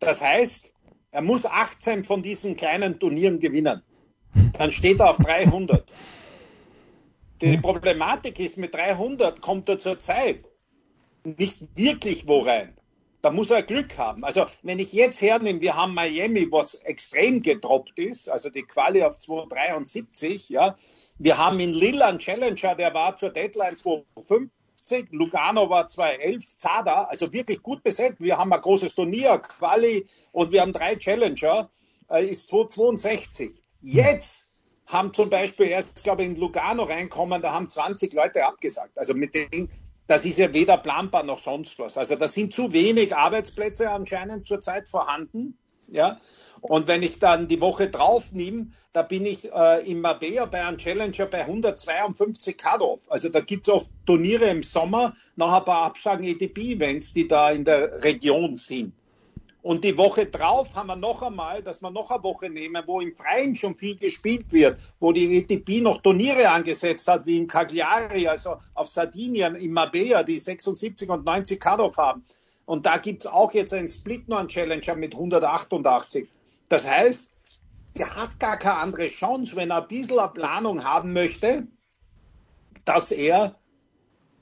Das 0.00 0.22
heißt, 0.22 0.72
er 1.10 1.22
muss 1.22 1.44
18 1.44 2.04
von 2.04 2.22
diesen 2.22 2.56
kleinen 2.56 2.98
Turnieren 2.98 3.38
gewinnen. 3.38 3.82
Dann 4.58 4.72
steht 4.72 5.00
er 5.00 5.10
auf 5.10 5.18
300. 5.18 5.86
Die 7.42 7.58
Problematik 7.58 8.38
ist, 8.38 8.56
mit 8.56 8.74
300 8.74 9.42
kommt 9.42 9.68
er 9.68 9.78
zur 9.78 9.98
Zeit 9.98 10.44
nicht 11.24 11.76
wirklich 11.76 12.26
wo 12.26 12.40
rein. 12.40 12.76
Da 13.20 13.30
muss 13.30 13.50
er 13.50 13.62
Glück 13.62 13.98
haben. 13.98 14.24
Also 14.24 14.46
wenn 14.62 14.78
ich 14.80 14.92
jetzt 14.92 15.22
hernehme, 15.22 15.60
wir 15.60 15.76
haben 15.76 15.94
Miami, 15.94 16.50
was 16.50 16.74
extrem 16.74 17.42
gedroppt 17.42 17.98
ist, 17.98 18.28
also 18.28 18.48
die 18.48 18.62
Quali 18.62 19.02
auf 19.02 19.18
273, 19.18 20.48
ja. 20.48 20.76
Wir 21.18 21.38
haben 21.38 21.60
in 21.60 21.72
Lille 21.72 22.04
einen 22.04 22.18
Challenger, 22.18 22.74
der 22.74 22.94
war 22.94 23.16
zur 23.16 23.30
Deadline 23.30 23.76
250, 23.76 25.10
Lugano 25.10 25.70
war 25.70 25.86
211, 25.86 26.56
Zada, 26.56 27.04
also 27.04 27.32
wirklich 27.32 27.62
gut 27.62 27.82
besetzt. 27.82 28.20
Wir 28.20 28.38
haben 28.38 28.52
ein 28.52 28.60
großes 28.60 28.94
Turnier, 28.94 29.38
Quali 29.38 30.06
und 30.32 30.52
wir 30.52 30.62
haben 30.62 30.72
drei 30.72 30.96
Challenger, 30.96 31.70
äh, 32.10 32.26
ist 32.26 32.48
262. 32.48 33.52
Jetzt 33.82 34.50
haben 34.86 35.12
zum 35.12 35.30
Beispiel 35.30 35.66
erst, 35.66 36.02
glaube 36.02 36.22
ich, 36.22 36.28
in 36.28 36.36
Lugano 36.36 36.84
reinkommen, 36.84 37.40
da 37.40 37.52
haben 37.52 37.68
20 37.68 38.12
Leute 38.12 38.44
abgesagt. 38.46 38.98
Also 38.98 39.14
mit 39.14 39.34
denen, 39.34 39.70
das 40.06 40.24
ist 40.24 40.38
ja 40.38 40.52
weder 40.52 40.76
planbar 40.76 41.22
noch 41.22 41.38
sonst 41.38 41.78
was. 41.78 41.96
Also 41.96 42.16
da 42.16 42.28
sind 42.28 42.52
zu 42.52 42.72
wenig 42.72 43.14
Arbeitsplätze 43.14 43.90
anscheinend 43.90 44.46
zurzeit 44.46 44.88
vorhanden. 44.88 45.58
Ja. 45.88 46.20
Und 46.60 46.86
wenn 46.86 47.02
ich 47.02 47.18
dann 47.18 47.48
die 47.48 47.60
Woche 47.60 47.88
drauf 47.88 48.32
nehme, 48.32 48.68
da 48.92 49.02
bin 49.02 49.26
ich 49.26 49.50
äh, 49.52 49.90
im 49.90 50.00
Mabea 50.00 50.44
bei 50.44 50.64
einem 50.64 50.78
Challenger 50.78 51.26
bei 51.26 51.40
152 51.40 52.56
Cut-Off. 52.56 53.00
Also 53.10 53.30
da 53.30 53.40
gibt 53.40 53.66
es 53.66 53.74
oft 53.74 53.90
Turniere 54.06 54.46
im 54.46 54.62
Sommer, 54.62 55.16
noch 55.34 55.52
ein 55.52 55.64
paar 55.64 55.84
Absagen 55.84 56.24
EDP-Events, 56.24 57.14
die 57.14 57.26
da 57.26 57.50
in 57.50 57.64
der 57.64 58.04
Region 58.04 58.56
sind. 58.56 58.92
Und 59.62 59.84
die 59.84 59.96
Woche 59.96 60.26
drauf 60.26 60.74
haben 60.74 60.88
wir 60.88 60.96
noch 60.96 61.22
einmal, 61.22 61.62
dass 61.62 61.80
wir 61.80 61.90
noch 61.90 62.10
eine 62.10 62.22
Woche 62.24 62.50
nehmen, 62.50 62.82
wo 62.84 63.00
im 63.00 63.14
Freien 63.14 63.54
schon 63.54 63.76
viel 63.76 63.96
gespielt 63.96 64.52
wird, 64.52 64.78
wo 64.98 65.12
die 65.12 65.38
ETP 65.38 65.80
noch 65.80 66.02
Turniere 66.02 66.50
angesetzt 66.50 67.06
hat, 67.06 67.26
wie 67.26 67.38
in 67.38 67.46
Cagliari, 67.46 68.26
also 68.26 68.56
auf 68.74 68.88
Sardinien, 68.88 69.54
in 69.54 69.72
Mabea, 69.72 70.24
die 70.24 70.40
76 70.40 71.08
und 71.08 71.24
90 71.24 71.60
Cut-Off 71.60 71.96
haben. 71.96 72.24
Und 72.64 72.86
da 72.86 72.98
gibt's 72.98 73.26
auch 73.26 73.52
jetzt 73.52 73.74
einen 73.74 73.88
Split 73.88 74.28
noch 74.28 74.38
einen 74.38 74.48
Challenger 74.48 74.94
mit 74.94 75.14
188. 75.14 76.28
Das 76.68 76.88
heißt, 76.88 77.30
der 77.98 78.16
hat 78.16 78.38
gar 78.38 78.56
keine 78.56 78.78
andere 78.78 79.08
Chance, 79.08 79.56
wenn 79.56 79.70
er 79.70 79.82
ein 79.82 79.88
bisschen 79.88 80.18
eine 80.18 80.28
Planung 80.28 80.84
haben 80.84 81.12
möchte, 81.12 81.66
dass 82.84 83.10
er 83.10 83.56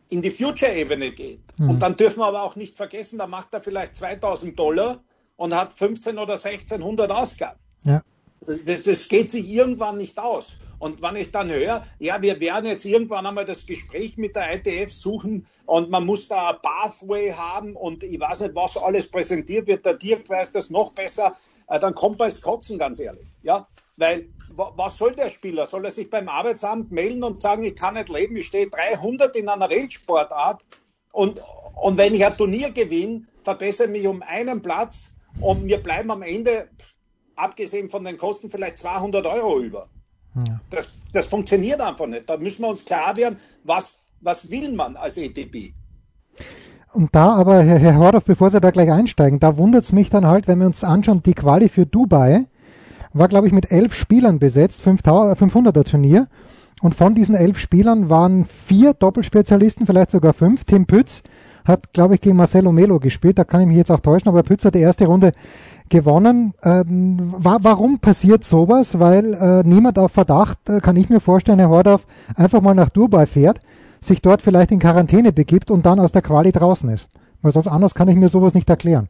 in 0.09 0.23
die 0.23 0.31
Future-Ebene 0.31 1.13
geht. 1.13 1.41
Mhm. 1.57 1.71
Und 1.71 1.79
dann 1.81 1.97
dürfen 1.97 2.21
wir 2.21 2.27
aber 2.27 2.43
auch 2.43 2.57
nicht 2.57 2.77
vergessen, 2.77 3.19
da 3.19 3.27
macht 3.27 3.55
er 3.55 3.61
vielleicht 3.61 3.97
2000 3.97 4.59
Dollar 4.59 5.03
und 5.37 5.55
hat 5.55 5.73
15 5.73 6.19
oder 6.19 6.35
1600 6.35 7.11
Ausgaben. 7.11 7.59
Ja. 7.85 8.03
Das, 8.47 8.83
das, 8.83 9.09
geht 9.09 9.31
sich 9.31 9.49
irgendwann 9.49 9.99
nicht 9.99 10.19
aus. 10.19 10.57
Und 10.79 11.03
wenn 11.03 11.17
ich 11.17 11.31
dann 11.31 11.51
höre, 11.51 11.87
ja, 11.99 12.23
wir 12.23 12.41
werden 12.41 12.65
jetzt 12.65 12.87
irgendwann 12.87 13.27
einmal 13.27 13.45
das 13.45 13.67
Gespräch 13.67 14.17
mit 14.17 14.35
der 14.35 14.55
ITF 14.55 14.91
suchen 14.91 15.47
und 15.67 15.91
man 15.91 16.07
muss 16.07 16.27
da 16.27 16.51
ein 16.51 16.63
Pathway 16.63 17.33
haben 17.33 17.77
und 17.77 18.03
ich 18.03 18.19
weiß 18.19 18.41
nicht, 18.41 18.55
was 18.55 18.79
alles 18.79 19.11
präsentiert 19.11 19.67
wird, 19.67 19.85
der 19.85 19.95
Dirk 19.95 20.29
weiß 20.29 20.53
das 20.53 20.71
noch 20.71 20.93
besser, 20.93 21.37
äh, 21.69 21.79
dann 21.79 21.95
kommt 21.95 22.19
man 22.19 22.29
ins 22.29 22.41
Kotzen, 22.41 22.79
ganz 22.79 22.99
ehrlich. 22.99 23.29
Ja, 23.43 23.69
weil 23.99 24.31
was 24.57 24.97
soll 24.97 25.15
der 25.15 25.29
Spieler? 25.29 25.67
Soll 25.67 25.85
er 25.85 25.91
sich 25.91 26.09
beim 26.09 26.29
Arbeitsamt 26.29 26.91
melden 26.91 27.23
und 27.23 27.41
sagen, 27.41 27.63
ich 27.63 27.77
kann 27.77 27.95
nicht 27.95 28.09
leben, 28.09 28.37
ich 28.37 28.47
stehe 28.47 28.69
300 28.69 29.37
in 29.37 29.49
einer 29.49 29.69
Weltsportart 29.69 30.65
und, 31.13 31.43
und 31.75 31.99
wenn 31.99 32.15
ich 32.15 32.25
ein 32.25 32.37
Turnier 32.37 32.71
gewinne, 32.71 33.27
verbessere 33.45 33.89
mich 33.89 34.07
um 34.07 34.23
einen 34.23 34.63
Platz 34.63 35.13
und 35.41 35.65
mir 35.65 35.79
bleiben 35.79 36.11
am 36.11 36.23
Ende, 36.23 36.69
abgesehen 37.41 37.89
von 37.89 38.05
den 38.05 38.17
Kosten, 38.17 38.51
vielleicht 38.51 38.79
200 38.79 39.27
Euro 39.27 39.61
über. 39.61 39.89
Ja. 40.37 40.61
Das, 40.71 40.91
das 41.13 41.27
funktioniert 41.27 41.81
einfach 41.81 42.07
nicht. 42.07 42.29
Da 42.29 42.37
müssen 42.37 42.63
wir 42.63 42.69
uns 42.69 42.85
klar 42.85 43.17
werden, 43.17 43.39
was, 43.65 44.01
was 44.21 44.51
will 44.51 44.73
man 44.73 44.97
als 44.97 45.17
ETP? 45.17 45.75
Und 46.93 47.15
da 47.15 47.35
aber, 47.35 47.63
Herr, 47.63 47.79
Herr 47.79 47.97
Hordorf, 47.97 48.25
bevor 48.25 48.51
Sie 48.51 48.61
da 48.61 48.71
gleich 48.71 48.91
einsteigen, 48.91 49.39
da 49.39 49.57
wundert 49.57 49.85
es 49.85 49.93
mich 49.93 50.11
dann 50.11 50.27
halt, 50.27 50.49
wenn 50.49 50.59
wir 50.59 50.67
uns 50.67 50.83
anschauen, 50.83 51.23
die 51.23 51.35
Quali 51.35 51.69
für 51.69 51.87
Dubai 51.87 52.47
war, 53.13 53.29
glaube 53.29 53.47
ich, 53.47 53.53
mit 53.53 53.71
elf 53.71 53.95
Spielern 53.95 54.39
besetzt, 54.39 54.83
500er 54.85 55.85
Turnier. 55.85 56.27
Und 56.81 56.95
von 56.95 57.15
diesen 57.15 57.35
elf 57.35 57.59
Spielern 57.59 58.09
waren 58.09 58.47
vier 58.47 58.95
Doppelspezialisten, 58.95 59.87
vielleicht 59.87 60.11
sogar 60.11 60.33
fünf. 60.33 60.65
Tim 60.65 60.87
Pütz, 60.87 61.23
hat, 61.65 61.93
glaube 61.93 62.15
ich, 62.15 62.21
gegen 62.21 62.37
Marcelo 62.37 62.73
Melo 62.73 62.99
gespielt. 62.99 63.39
Da 63.39 63.45
kann 63.45 63.61
ich 63.61 63.67
mich 63.67 63.77
jetzt 63.77 63.91
auch 63.91 64.01
täuschen, 64.01 64.29
aber 64.29 64.43
Pütz 64.43 64.65
hat 64.65 64.75
die 64.75 64.81
erste 64.81 65.07
Runde 65.07 65.33
gewonnen. 65.89 66.55
Ähm, 66.63 67.35
wa 67.37 67.59
warum 67.61 67.99
passiert 67.99 68.45
sowas? 68.45 68.99
Weil 68.99 69.35
äh, 69.35 69.63
niemand 69.69 69.99
auf 69.99 70.13
Verdacht, 70.13 70.59
äh, 70.69 70.81
kann 70.81 70.97
ich 70.97 71.11
mir 71.11 71.21
vorstellen, 71.21 71.59
Herr 71.59 71.69
Hordorf, 71.69 72.07
einfach 72.37 72.61
mal 72.61 72.75
nach 72.75 72.89
Dubai 72.89 73.27
fährt, 73.27 73.61
sich 74.01 74.23
dort 74.23 74.41
vielleicht 74.41 74.71
in 74.71 74.79
Quarantäne 74.79 75.33
begibt 75.33 75.71
und 75.71 75.85
dann 75.85 76.01
aus 76.01 76.13
der 76.13 76.23
Quali 76.23 76.53
draußen 76.53 76.89
ist. 76.89 77.09
Weil 77.43 77.53
sonst 77.53 77.67
anders 77.67 77.95
kann 77.95 78.09
ich 78.09 78.17
mir 78.17 78.29
sowas 78.29 78.55
nicht 78.55 78.71
erklären. 78.71 79.09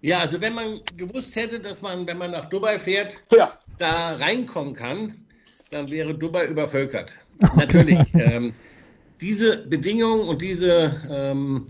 Ja, 0.00 0.18
also 0.18 0.40
wenn 0.40 0.54
man 0.54 0.80
gewusst 0.96 1.36
hätte, 1.36 1.60
dass 1.60 1.80
man, 1.80 2.06
wenn 2.06 2.18
man 2.18 2.32
nach 2.32 2.48
Dubai 2.48 2.78
fährt, 2.78 3.22
ja. 3.32 3.52
da 3.78 4.16
reinkommen 4.16 4.74
kann, 4.74 5.14
dann 5.70 5.90
wäre 5.90 6.14
Dubai 6.14 6.46
übervölkert. 6.46 7.16
Okay. 7.42 7.56
Natürlich. 7.56 7.98
Ähm, 8.14 8.54
diese 9.22 9.66
Bedingungen 9.66 10.28
und 10.28 10.42
diese 10.42 11.00
ähm, 11.10 11.68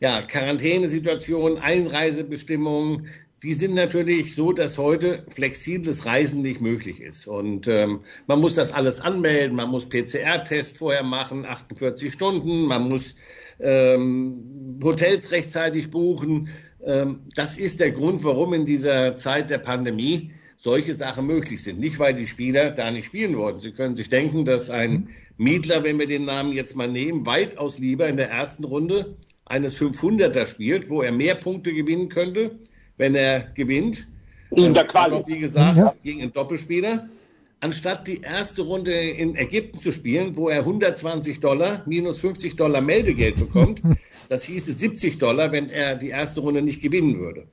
ja, 0.00 0.22
Quarantänesituation, 0.22 1.58
Einreisebestimmungen, 1.58 3.08
die 3.42 3.54
sind 3.54 3.74
natürlich 3.74 4.34
so, 4.34 4.52
dass 4.52 4.78
heute 4.78 5.24
flexibles 5.28 6.04
Reisen 6.04 6.42
nicht 6.42 6.60
möglich 6.60 7.00
ist. 7.00 7.28
Und 7.28 7.68
ähm, 7.68 8.00
man 8.26 8.40
muss 8.40 8.56
das 8.56 8.72
alles 8.72 9.00
anmelden, 9.00 9.56
man 9.56 9.70
muss 9.70 9.88
PCR-Test 9.88 10.78
vorher 10.78 11.04
machen, 11.04 11.46
48 11.46 12.12
Stunden, 12.12 12.66
man 12.66 12.88
muss 12.88 13.14
ähm, 13.60 14.78
Hotels 14.82 15.30
rechtzeitig 15.30 15.90
buchen. 15.90 16.48
Ähm, 16.84 17.20
das 17.36 17.56
ist 17.56 17.78
der 17.78 17.92
Grund, 17.92 18.24
warum 18.24 18.54
in 18.54 18.64
dieser 18.64 19.14
Zeit 19.14 19.50
der 19.50 19.58
Pandemie 19.58 20.32
solche 20.58 20.94
Sachen 20.94 21.26
möglich 21.26 21.62
sind. 21.62 21.78
Nicht, 21.78 21.98
weil 21.98 22.14
die 22.14 22.26
Spieler 22.26 22.72
da 22.72 22.90
nicht 22.90 23.06
spielen 23.06 23.36
wollten. 23.38 23.60
Sie 23.60 23.70
können 23.70 23.94
sich 23.96 24.08
denken, 24.08 24.44
dass 24.44 24.70
ein 24.70 25.08
Miedler, 25.36 25.84
wenn 25.84 25.98
wir 25.98 26.08
den 26.08 26.24
Namen 26.24 26.52
jetzt 26.52 26.74
mal 26.76 26.88
nehmen, 26.88 27.24
weitaus 27.24 27.78
lieber 27.78 28.08
in 28.08 28.16
der 28.16 28.28
ersten 28.28 28.64
Runde 28.64 29.16
eines 29.46 29.80
500er 29.80 30.46
spielt, 30.46 30.90
wo 30.90 31.00
er 31.00 31.12
mehr 31.12 31.36
Punkte 31.36 31.72
gewinnen 31.72 32.08
könnte, 32.08 32.58
wenn 32.96 33.14
er 33.14 33.52
gewinnt. 33.54 34.08
In 34.50 34.74
der 34.74 34.84
Quali. 34.84 35.22
Wie 35.26 35.38
gesagt, 35.38 35.78
ja. 35.78 35.94
gegen 36.02 36.22
einen 36.22 36.32
Doppelspieler. 36.32 37.08
anstatt 37.60 38.08
die 38.08 38.20
erste 38.20 38.62
Runde 38.62 38.92
in 38.92 39.36
Ägypten 39.36 39.78
zu 39.78 39.92
spielen, 39.92 40.36
wo 40.36 40.48
er 40.48 40.60
120 40.60 41.38
Dollar 41.38 41.82
minus 41.86 42.20
50 42.20 42.56
Dollar 42.56 42.80
Meldegeld 42.80 43.36
bekommt, 43.36 43.80
das 44.28 44.42
hieße 44.42 44.72
70 44.72 45.18
Dollar, 45.18 45.52
wenn 45.52 45.70
er 45.70 45.94
die 45.94 46.08
erste 46.08 46.40
Runde 46.40 46.62
nicht 46.62 46.82
gewinnen 46.82 47.18
würde. 47.18 47.46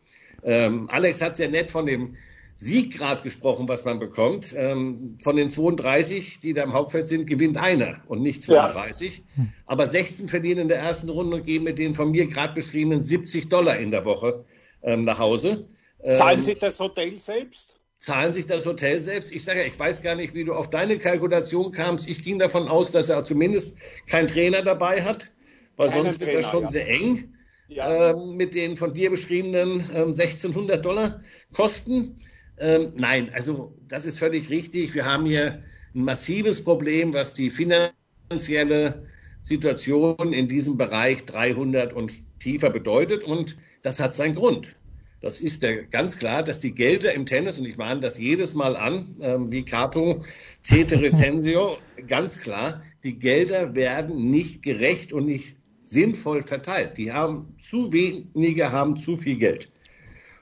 Ähm, 0.44 0.90
Alex 0.90 1.22
hat 1.22 1.36
sehr 1.36 1.50
nett 1.50 1.70
von 1.72 1.86
dem 1.86 2.16
Sieggrad 2.56 3.24
gesprochen, 3.24 3.68
was 3.68 3.84
man 3.84 4.00
bekommt. 4.00 4.54
Ähm, 4.56 5.18
von 5.22 5.36
den 5.36 5.50
32, 5.50 6.40
die 6.40 6.54
da 6.54 6.64
im 6.64 6.74
Hauptfeld 6.74 7.08
sind, 7.08 7.28
gewinnt 7.28 7.58
einer 7.58 8.02
und 8.08 8.22
nicht 8.22 8.44
32. 8.44 9.24
Ja. 9.36 9.46
Aber 9.66 9.88
16 9.88 10.30
verlieren 10.30 10.60
in 10.60 10.68
der 10.70 10.80
ersten 10.80 11.10
Runde 11.10 11.38
und 11.38 11.46
gehen 11.46 11.64
mit 11.64 11.78
den 11.78 11.94
von 11.94 12.12
mir 12.12 12.28
gerade 12.28 12.54
beschriebenen 12.54 13.04
70 13.04 13.50
Dollar 13.50 13.78
in 13.78 13.92
der 13.92 14.06
Woche 14.06 14.46
ähm, 14.84 15.04
nach 15.04 15.20
Hause. 15.20 15.68
Zahlen 16.14 16.40
ähm, 16.40 16.44
sich 16.44 16.60
das 16.60 16.80
Hotel 16.80 17.18
selbst? 17.18 17.76
Zahlen 17.98 18.34
sich 18.34 18.46
das 18.46 18.66
Hotel 18.66 19.00
selbst? 19.00 19.34
Ich 19.34 19.44
sage, 19.44 19.64
ich 19.64 19.78
weiß 19.78 20.02
gar 20.02 20.16
nicht, 20.16 20.34
wie 20.34 20.46
du 20.46 20.54
auf 20.54 20.70
deine 20.70 20.98
Kalkulation 20.98 21.72
kamst. 21.72 22.08
Ich 22.08 22.24
ging 22.24 22.40
davon 22.40 22.68
aus, 22.68 22.92
dass 22.92 23.10
er 23.10 23.26
zumindest 23.26 23.76
keinen 24.08 24.28
Trainer 24.28 24.62
dabei 24.62 25.04
hat, 25.04 25.32
weil 25.76 25.90
Keinen 25.90 26.06
sonst 26.06 26.20
wird 26.20 26.30
Trainer, 26.30 26.42
das 26.44 26.52
schon 26.52 26.64
ja. 26.64 26.70
sehr 26.70 26.88
eng 26.88 27.34
ja. 27.68 28.12
ähm, 28.12 28.36
mit 28.36 28.54
den 28.54 28.78
von 28.78 28.94
dir 28.94 29.10
beschriebenen 29.10 29.90
ähm, 29.94 30.14
1600 30.14 30.84
Dollar 30.86 31.22
Kosten. 31.54 32.16
Ähm, 32.58 32.94
nein, 32.96 33.30
also 33.34 33.74
das 33.88 34.06
ist 34.06 34.20
völlig 34.20 34.50
richtig. 34.50 34.94
Wir 34.94 35.06
haben 35.06 35.26
hier 35.26 35.64
ein 35.94 36.04
massives 36.04 36.64
Problem, 36.64 37.14
was 37.14 37.34
die 37.34 37.50
finanzielle 37.50 39.06
Situation 39.42 40.34
in 40.34 40.48
diesem 40.48 40.78
Bereich 40.78 41.26
300 41.26 41.94
und 41.94 42.24
tiefer 42.40 42.70
bedeutet. 42.70 43.24
Und 43.24 43.58
das 43.82 44.00
hat 44.00 44.14
seinen 44.14 44.36
Grund. 44.36 44.76
Das 45.22 45.40
ist 45.42 45.64
der, 45.64 45.84
ganz 45.86 46.18
klar, 46.18 46.44
dass 46.44 46.60
die 46.60 46.74
Gelder 46.74 47.14
im 47.14 47.26
Tennis, 47.26 47.58
und 47.58 47.66
ich 47.66 47.78
mahne 47.78 48.02
das 48.02 48.18
jedes 48.18 48.54
Mal 48.54 48.76
an, 48.76 49.16
ähm, 49.22 49.52
wie 49.52 49.64
Cato, 49.64 50.24
Cete 50.62 51.02
Recensio, 51.02 51.78
ganz 52.08 52.40
klar, 52.40 52.84
die 53.04 53.18
Gelder 53.18 53.76
werden 53.76 54.30
nicht 54.30 54.62
gerecht 54.62 55.14
und 55.14 55.26
nicht 55.26 55.58
sinnvoll 55.84 56.44
verteilt. 56.44 56.98
Die 56.98 57.12
haben 57.12 57.56
zu 57.58 57.92
wenige, 57.92 58.72
haben 58.72 58.98
zu 58.98 59.18
viel 59.18 59.38
Geld. 59.38 59.72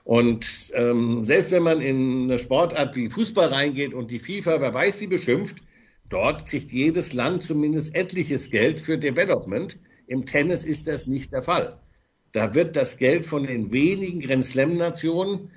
Und 0.03 0.71
ähm, 0.73 1.23
selbst 1.23 1.51
wenn 1.51 1.63
man 1.63 1.81
in 1.81 2.23
eine 2.23 2.37
Sportart 2.37 2.95
wie 2.95 3.09
Fußball 3.09 3.47
reingeht 3.47 3.93
und 3.93 4.11
die 4.11 4.19
FIFA, 4.19 4.59
wer 4.59 4.73
weiß 4.73 4.99
wie 4.99 5.07
beschimpft, 5.07 5.63
dort 6.09 6.45
kriegt 6.45 6.71
jedes 6.71 7.13
Land 7.13 7.43
zumindest 7.43 7.95
etliches 7.95 8.49
Geld 8.49 8.81
für 8.81 8.97
Development. 8.97 9.77
Im 10.07 10.25
Tennis 10.25 10.65
ist 10.65 10.87
das 10.87 11.07
nicht 11.07 11.31
der 11.31 11.41
Fall. 11.41 11.79
Da 12.33 12.53
wird 12.53 12.75
das 12.75 12.97
Geld 12.97 13.25
von 13.25 13.45
den 13.45 13.71
wenigen 13.71 14.19
Grand 14.19 14.43
Slam-Nationen, 14.43 15.51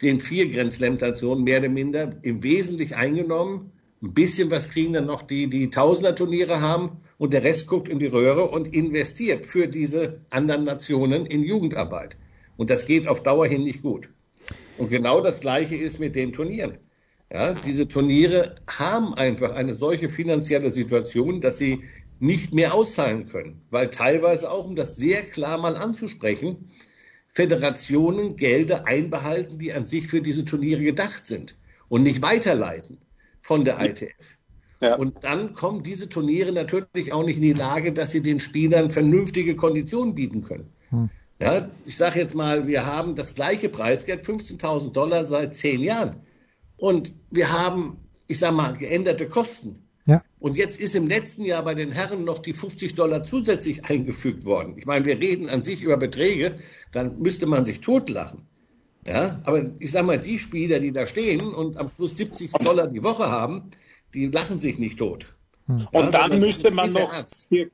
den 0.00 0.20
vier 0.20 0.48
Grand 0.48 0.72
Slam-Nationen 0.72 1.42
mehr 1.42 1.58
oder 1.58 1.68
minder 1.68 2.10
im 2.22 2.44
Wesentlichen 2.44 2.94
eingenommen. 2.94 3.72
Ein 4.00 4.14
bisschen 4.14 4.50
was 4.52 4.70
kriegen 4.70 4.92
dann 4.92 5.06
noch 5.06 5.22
die, 5.22 5.48
die 5.48 5.70
Tausender-Turniere 5.70 6.60
haben 6.60 6.98
und 7.16 7.32
der 7.32 7.42
Rest 7.42 7.66
guckt 7.66 7.88
in 7.88 7.98
die 7.98 8.06
Röhre 8.06 8.44
und 8.44 8.72
investiert 8.72 9.44
für 9.44 9.66
diese 9.66 10.20
anderen 10.30 10.62
Nationen 10.62 11.26
in 11.26 11.42
Jugendarbeit. 11.42 12.16
Und 12.58 12.70
das 12.70 12.84
geht 12.84 13.06
auf 13.06 13.22
Dauer 13.22 13.46
hin 13.46 13.64
nicht 13.64 13.80
gut. 13.80 14.10
Und 14.76 14.88
genau 14.88 15.20
das 15.20 15.40
Gleiche 15.40 15.76
ist 15.76 16.00
mit 16.00 16.16
den 16.16 16.32
Turnieren. 16.32 16.78
Ja, 17.32 17.52
diese 17.52 17.86
Turniere 17.86 18.56
haben 18.66 19.14
einfach 19.14 19.52
eine 19.52 19.74
solche 19.74 20.08
finanzielle 20.08 20.70
Situation, 20.70 21.40
dass 21.40 21.58
sie 21.58 21.84
nicht 22.20 22.52
mehr 22.52 22.74
auszahlen 22.74 23.28
können, 23.28 23.62
weil 23.70 23.90
teilweise 23.90 24.50
auch, 24.50 24.66
um 24.66 24.74
das 24.74 24.96
sehr 24.96 25.22
klar 25.22 25.56
mal 25.58 25.76
anzusprechen, 25.76 26.70
Föderationen 27.28 28.34
Gelder 28.34 28.86
einbehalten, 28.86 29.58
die 29.58 29.72
an 29.72 29.84
sich 29.84 30.08
für 30.08 30.20
diese 30.20 30.44
Turniere 30.44 30.82
gedacht 30.82 31.26
sind 31.26 31.54
und 31.88 32.02
nicht 32.02 32.22
weiterleiten 32.22 32.98
von 33.40 33.64
der 33.64 33.80
ITF. 33.80 34.36
Ja. 34.82 34.96
Und 34.96 35.22
dann 35.22 35.54
kommen 35.54 35.84
diese 35.84 36.08
Turniere 36.08 36.50
natürlich 36.50 37.12
auch 37.12 37.24
nicht 37.24 37.36
in 37.36 37.42
die 37.42 37.52
Lage, 37.52 37.92
dass 37.92 38.10
sie 38.10 38.22
den 38.22 38.40
Spielern 38.40 38.90
vernünftige 38.90 39.54
Konditionen 39.54 40.14
bieten 40.14 40.42
können. 40.42 40.72
Hm. 40.90 41.10
Ja, 41.40 41.70
ich 41.86 41.96
sage 41.96 42.18
jetzt 42.18 42.34
mal, 42.34 42.66
wir 42.66 42.84
haben 42.84 43.14
das 43.14 43.34
gleiche 43.34 43.68
Preisgeld, 43.68 44.26
15.000 44.26 44.92
Dollar 44.92 45.24
seit 45.24 45.54
zehn 45.54 45.82
Jahren. 45.82 46.16
Und 46.76 47.12
wir 47.30 47.52
haben, 47.52 47.98
ich 48.26 48.38
sage 48.40 48.56
mal, 48.56 48.72
geänderte 48.72 49.28
Kosten. 49.28 49.84
Ja. 50.06 50.22
Und 50.40 50.56
jetzt 50.56 50.80
ist 50.80 50.96
im 50.96 51.06
letzten 51.06 51.44
Jahr 51.44 51.62
bei 51.62 51.74
den 51.74 51.92
Herren 51.92 52.24
noch 52.24 52.38
die 52.38 52.52
50 52.52 52.94
Dollar 52.94 53.22
zusätzlich 53.22 53.84
eingefügt 53.84 54.46
worden. 54.46 54.74
Ich 54.78 54.86
meine, 54.86 55.04
wir 55.04 55.20
reden 55.20 55.48
an 55.48 55.62
sich 55.62 55.82
über 55.82 55.96
Beträge, 55.96 56.58
dann 56.92 57.20
müsste 57.20 57.46
man 57.46 57.64
sich 57.66 57.80
totlachen. 57.80 58.46
Ja, 59.06 59.40
aber 59.44 59.70
ich 59.78 59.90
sage 59.90 60.06
mal, 60.06 60.18
die 60.18 60.38
Spieler, 60.38 60.80
die 60.80 60.92
da 60.92 61.06
stehen 61.06 61.40
und 61.54 61.76
am 61.76 61.88
Schluss 61.88 62.16
70 62.16 62.52
Dollar 62.52 62.88
die 62.88 63.02
Woche 63.02 63.30
haben, 63.30 63.70
die 64.12 64.26
lachen 64.26 64.58
sich 64.58 64.78
nicht 64.78 64.98
tot. 64.98 65.34
Hm. 65.66 65.86
Und 65.92 66.14
dann 66.14 66.40
müsste 66.40 66.70
man 66.70 66.90
noch, 66.90 67.12
hier, 67.48 67.70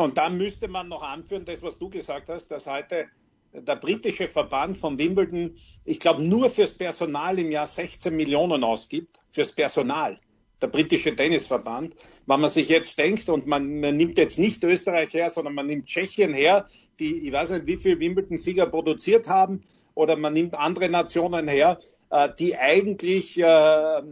und 0.00 0.18
dann 0.18 0.36
müsste 0.36 0.68
man 0.68 0.88
noch 0.88 1.02
anführen, 1.02 1.44
das, 1.44 1.62
was 1.62 1.78
du 1.78 1.88
gesagt 1.90 2.28
hast, 2.28 2.48
dass 2.48 2.66
heute 2.66 3.06
der 3.52 3.76
britische 3.76 4.28
Verband 4.28 4.76
von 4.76 4.98
Wimbledon, 4.98 5.56
ich 5.84 5.98
glaube, 5.98 6.22
nur 6.22 6.50
fürs 6.50 6.72
Personal 6.72 7.38
im 7.38 7.50
Jahr 7.50 7.66
16 7.66 8.14
Millionen 8.14 8.62
ausgibt, 8.62 9.18
fürs 9.30 9.52
Personal. 9.52 10.20
Der 10.62 10.68
britische 10.68 11.16
Tennisverband. 11.16 11.94
Wenn 12.26 12.40
man 12.40 12.50
sich 12.50 12.68
jetzt 12.68 12.98
denkt, 12.98 13.28
und 13.28 13.46
man, 13.46 13.80
man 13.80 13.96
nimmt 13.96 14.18
jetzt 14.18 14.38
nicht 14.38 14.62
Österreich 14.62 15.12
her, 15.14 15.30
sondern 15.30 15.54
man 15.54 15.66
nimmt 15.66 15.86
Tschechien 15.86 16.34
her, 16.34 16.66
die, 16.98 17.26
ich 17.26 17.32
weiß 17.32 17.50
nicht, 17.50 17.66
wie 17.66 17.76
viel 17.78 17.98
Wimbledon-Sieger 17.98 18.66
produziert 18.66 19.28
haben, 19.28 19.64
oder 19.94 20.16
man 20.16 20.32
nimmt 20.32 20.56
andere 20.56 20.88
Nationen 20.88 21.48
her, 21.48 21.80
äh, 22.10 22.28
die 22.38 22.56
eigentlich 22.56 23.38
äh, 23.38 24.02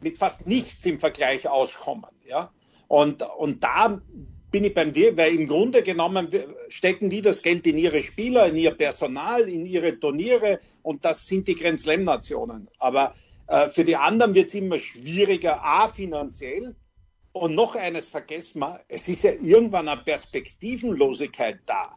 mit 0.00 0.18
fast 0.18 0.46
nichts 0.46 0.84
im 0.86 1.00
Vergleich 1.00 1.48
auskommen. 1.48 2.04
Und, 2.88 3.22
und 3.22 3.64
da 3.64 4.00
bin 4.54 4.62
ich 4.62 4.72
beim 4.72 4.92
dir, 4.92 5.16
weil 5.16 5.34
im 5.34 5.48
Grunde 5.48 5.82
genommen 5.82 6.28
stecken 6.68 7.10
die 7.10 7.22
das 7.22 7.42
Geld 7.42 7.66
in 7.66 7.76
ihre 7.76 8.04
Spieler, 8.04 8.46
in 8.46 8.54
ihr 8.54 8.70
Personal, 8.70 9.48
in 9.48 9.66
ihre 9.66 9.98
Turniere 9.98 10.60
und 10.84 11.04
das 11.04 11.26
sind 11.26 11.48
die 11.48 11.56
Grand 11.56 11.80
Slam 11.80 12.04
Nationen. 12.04 12.68
Aber 12.78 13.16
äh, 13.48 13.68
für 13.68 13.82
die 13.82 13.96
anderen 13.96 14.36
wird 14.36 14.46
es 14.46 14.54
immer 14.54 14.78
schwieriger, 14.78 15.64
a 15.64 15.88
finanziell 15.88 16.76
und 17.32 17.56
noch 17.56 17.74
eines 17.74 18.08
vergessen 18.08 18.60
wir, 18.60 18.78
es 18.86 19.08
ist 19.08 19.24
ja 19.24 19.32
irgendwann 19.32 19.88
eine 19.88 20.00
Perspektivenlosigkeit 20.00 21.58
da. 21.66 21.96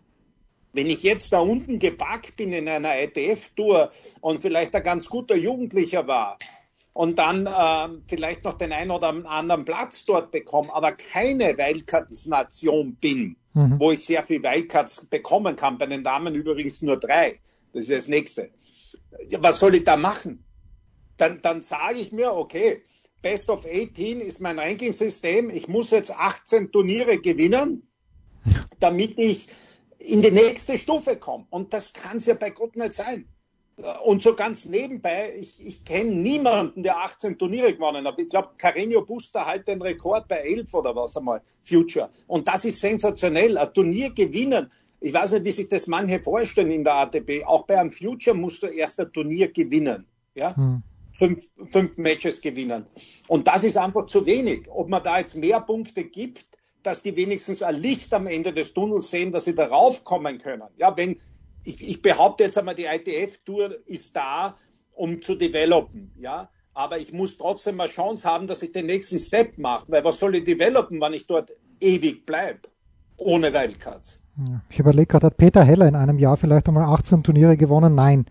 Wenn 0.74 0.88
ich 0.88 1.04
jetzt 1.04 1.34
da 1.34 1.42
unten 1.42 1.78
gepackt 1.78 2.38
bin 2.38 2.54
in 2.54 2.68
einer 2.68 3.00
ITF-Tour 3.00 3.92
und 4.22 4.42
vielleicht 4.42 4.74
ein 4.74 4.82
ganz 4.82 5.10
guter 5.10 5.36
Jugendlicher 5.36 6.08
war 6.08 6.40
und 6.98 7.20
dann 7.20 7.46
äh, 7.46 8.02
vielleicht 8.08 8.44
noch 8.44 8.56
den 8.56 8.72
einen 8.72 8.90
oder 8.90 9.10
anderen 9.10 9.66
Platz 9.66 10.04
dort 10.06 10.32
bekomme, 10.32 10.74
aber 10.74 10.94
keine 10.94 11.56
Wildcards-Nation 11.56 12.96
bin, 12.96 13.36
mhm. 13.54 13.80
wo 13.80 13.92
ich 13.92 14.04
sehr 14.04 14.24
viel 14.24 14.42
Wildcards 14.42 15.06
bekommen 15.06 15.56
kann. 15.56 15.78
Bei 15.78 15.86
den 15.86 16.04
Damen 16.04 16.34
übrigens 16.34 16.82
nur 16.82 17.00
drei. 17.00 17.40
Das 17.72 17.84
ist 17.84 17.92
das 17.92 18.08
nächste. 18.08 18.50
Was 19.38 19.60
soll 19.60 19.76
ich 19.76 19.84
da 19.84 19.96
machen? 19.96 20.44
Dann, 21.18 21.40
dann 21.44 21.62
sage 21.62 22.00
ich 22.00 22.12
mir, 22.12 22.34
okay, 22.34 22.82
Best 23.22 23.52
of 23.52 23.68
18 23.68 24.20
ist 24.20 24.42
mein 24.42 24.58
Ranking-System. 24.58 25.52
Ich 25.52 25.68
muss 25.68 25.92
jetzt 25.92 26.18
18 26.18 26.72
Turniere 26.72 27.20
gewinnen, 27.20 27.88
damit 28.80 29.20
ich 29.20 29.50
in 30.00 30.24
die 30.24 30.32
nächste 30.32 30.80
Stufe 30.80 31.16
komme. 31.16 31.46
Und 31.52 31.76
das 31.76 31.94
kann 31.94 32.18
es 32.18 32.26
ja 32.26 32.34
bei 32.34 32.50
Gott 32.50 32.76
nicht 32.76 32.96
sein. 32.96 33.28
Und 34.04 34.24
so 34.24 34.34
ganz 34.34 34.66
nebenbei, 34.66 35.36
ich, 35.40 35.64
ich 35.64 35.86
kenne 35.86 36.10
niemanden, 36.12 36.82
der 36.82 36.98
18 36.98 37.38
Turniere 37.38 37.74
gewonnen 37.74 38.08
hat. 38.08 38.18
Ich 38.18 38.28
glaube, 38.28 38.50
Carreño 38.58 39.06
Buster 39.06 39.46
halt 39.46 39.68
den 39.68 39.80
Rekord 39.82 40.28
bei 40.28 40.38
11 40.38 40.74
oder 40.74 40.96
was 40.96 41.16
einmal, 41.16 41.44
Future. 41.62 42.10
Und 42.26 42.48
das 42.48 42.66
ist 42.66 42.82
sensationell. 42.82 43.56
Ein 43.56 43.72
Turnier 43.74 44.10
gewinnen. 44.10 44.72
Ich 45.00 45.14
weiß 45.14 45.34
nicht, 45.34 45.46
wie 45.46 45.52
sich 45.52 45.70
das 45.70 45.86
manche 45.86 46.20
vorstellen 46.24 46.72
in 46.72 46.84
der 46.84 46.96
ATP. 46.96 47.46
Auch 47.46 47.68
bei 47.68 47.80
einem 47.80 47.92
Future 47.92 48.36
musst 48.36 48.64
du 48.64 48.68
erst 48.68 49.00
ein 49.00 49.14
Turnier 49.14 49.52
gewinnen. 49.52 50.08
Ja? 50.34 50.56
Hm. 50.56 50.82
Fünf, 51.12 51.48
fünf 51.72 51.98
Matches 51.98 52.42
gewinnen. 52.42 52.88
Und 53.28 53.48
das 53.48 53.64
ist 53.64 53.78
einfach 53.78 54.08
zu 54.08 54.26
wenig. 54.26 54.68
Ob 54.70 54.90
man 54.90 55.04
da 55.04 55.20
jetzt 55.20 55.36
mehr 55.36 55.62
Punkte 55.62 56.04
gibt, 56.04 56.48
dass 56.82 57.04
die 57.04 57.16
wenigstens 57.16 57.62
ein 57.62 57.76
Licht 57.76 58.12
am 58.14 58.26
Ende 58.26 58.54
des 58.54 58.74
Tunnels 58.74 59.12
sehen, 59.12 59.32
dass 59.32 59.46
sie 59.46 59.54
darauf 59.54 60.04
kommen 60.04 60.40
können. 60.40 60.64
Ja, 60.78 60.96
wenn, 60.98 61.20
ich, 61.68 61.88
ich 61.88 62.02
behaupte 62.02 62.46
jetzt 62.46 62.58
einmal, 62.58 62.76
die 62.76 62.86
ITF-Tour 62.86 63.78
ist 63.86 64.16
da, 64.16 64.56
um 64.94 65.22
zu 65.22 65.36
developen, 65.36 66.12
ja. 66.16 66.50
Aber 66.74 67.00
ich 67.00 67.12
muss 67.12 67.38
trotzdem 67.38 67.80
eine 67.82 67.90
Chance 67.90 68.30
haben, 68.30 68.48
dass 68.48 68.62
ich 68.62 68.72
den 68.72 68.86
nächsten 68.86 69.20
Step 69.20 69.58
mache. 69.58 69.86
Weil 69.88 70.04
was 70.04 70.20
soll 70.20 70.36
ich 70.36 70.44
developen, 70.44 71.02
wenn 71.02 71.14
ich 71.14 71.26
dort 71.26 71.52
ewig 71.82 72.26
bleibe? 72.26 72.60
Ohne 73.18 73.52
Wildcards. 73.52 74.22
Ich 74.70 74.78
überlege 74.78 75.08
gerade, 75.08 75.26
hat 75.26 75.38
Peter 75.38 75.64
Heller 75.64 75.88
in 75.88 75.96
einem 75.96 76.20
Jahr 76.20 76.38
vielleicht 76.38 76.68
einmal 76.68 76.86
18 76.86 77.24
Turniere 77.24 77.58
gewonnen? 77.58 77.96
Nein. 77.96 78.28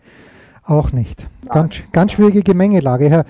Auch 0.65 0.93
nicht. 0.93 1.27
Ganz, 1.49 1.77
ganz 1.93 2.13
schwierige 2.13 2.43
Gemengelage. 2.43 3.09
Herr, 3.09 3.25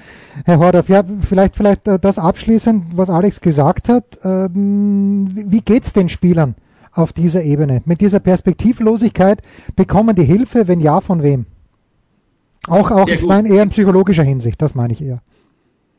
Herr 0.44 0.58
Hordorf, 0.58 0.88
ja, 0.88 1.02
vielleicht, 1.20 1.56
vielleicht 1.56 1.88
äh, 1.88 1.98
das 1.98 2.18
abschließend, 2.18 2.96
was 2.96 3.10
Alex 3.10 3.40
gesagt 3.40 3.88
hat. 3.88 4.18
Ähm, 4.22 5.28
wie 5.34 5.60
geht's 5.60 5.92
den 5.92 6.08
Spielern? 6.08 6.54
Auf 6.96 7.12
dieser 7.12 7.42
Ebene. 7.42 7.82
Mit 7.84 8.00
dieser 8.00 8.20
Perspektivlosigkeit 8.20 9.42
bekommen 9.74 10.16
die 10.16 10.24
Hilfe, 10.24 10.68
wenn 10.68 10.80
ja, 10.80 11.00
von 11.00 11.22
wem? 11.22 11.46
Auch, 12.68 12.90
auch 12.90 13.08
ich 13.08 13.22
meine 13.22 13.48
eher 13.48 13.62
in 13.62 13.70
psychologischer 13.70 14.24
Hinsicht, 14.24 14.60
das 14.60 14.74
meine 14.74 14.92
ich 14.92 15.02
eher. 15.02 15.22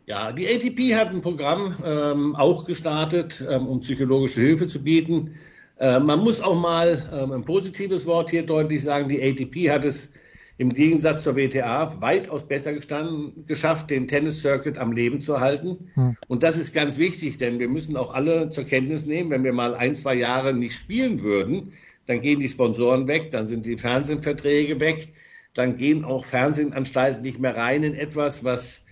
Ja, 0.05 0.31
die 0.31 0.47
ATP 0.47 0.95
hat 0.95 1.09
ein 1.09 1.21
Programm 1.21 1.75
ähm, 1.83 2.35
auch 2.35 2.65
gestartet, 2.65 3.45
ähm, 3.49 3.67
um 3.67 3.81
psychologische 3.81 4.41
Hilfe 4.41 4.67
zu 4.67 4.81
bieten. 4.81 5.31
Äh, 5.79 5.99
man 5.99 6.19
muss 6.19 6.41
auch 6.41 6.59
mal 6.59 7.03
ähm, 7.13 7.31
ein 7.31 7.43
positives 7.43 8.05
Wort 8.05 8.29
hier 8.29 8.45
deutlich 8.45 8.83
sagen. 8.83 9.09
Die 9.09 9.21
ATP 9.21 9.69
hat 9.69 9.83
es 9.83 10.09
im 10.57 10.73
Gegensatz 10.73 11.23
zur 11.23 11.35
WTA 11.35 12.01
weitaus 12.01 12.47
besser 12.47 12.73
gestanden, 12.73 13.45
geschafft, 13.45 13.91
den 13.91 14.07
Tennis-Circuit 14.07 14.79
am 14.79 14.91
Leben 14.91 15.21
zu 15.21 15.39
halten. 15.39 15.91
Hm. 15.93 16.17
Und 16.27 16.43
das 16.43 16.57
ist 16.57 16.73
ganz 16.73 16.97
wichtig, 16.97 17.37
denn 17.37 17.59
wir 17.59 17.69
müssen 17.69 17.95
auch 17.95 18.13
alle 18.13 18.49
zur 18.49 18.63
Kenntnis 18.63 19.05
nehmen, 19.05 19.29
wenn 19.29 19.43
wir 19.43 19.53
mal 19.53 19.75
ein, 19.75 19.95
zwei 19.95 20.15
Jahre 20.15 20.53
nicht 20.53 20.75
spielen 20.75 21.21
würden, 21.21 21.73
dann 22.07 22.21
gehen 22.21 22.39
die 22.39 22.49
Sponsoren 22.49 23.07
weg, 23.07 23.29
dann 23.31 23.47
sind 23.47 23.65
die 23.65 23.77
Fernsehverträge 23.77 24.79
weg, 24.79 25.09
dann 25.53 25.75
gehen 25.75 26.03
auch 26.03 26.25
Fernsehanstalten 26.25 27.21
nicht 27.21 27.39
mehr 27.39 27.55
rein 27.55 27.83
in 27.83 27.93
etwas, 27.93 28.43
was 28.43 28.85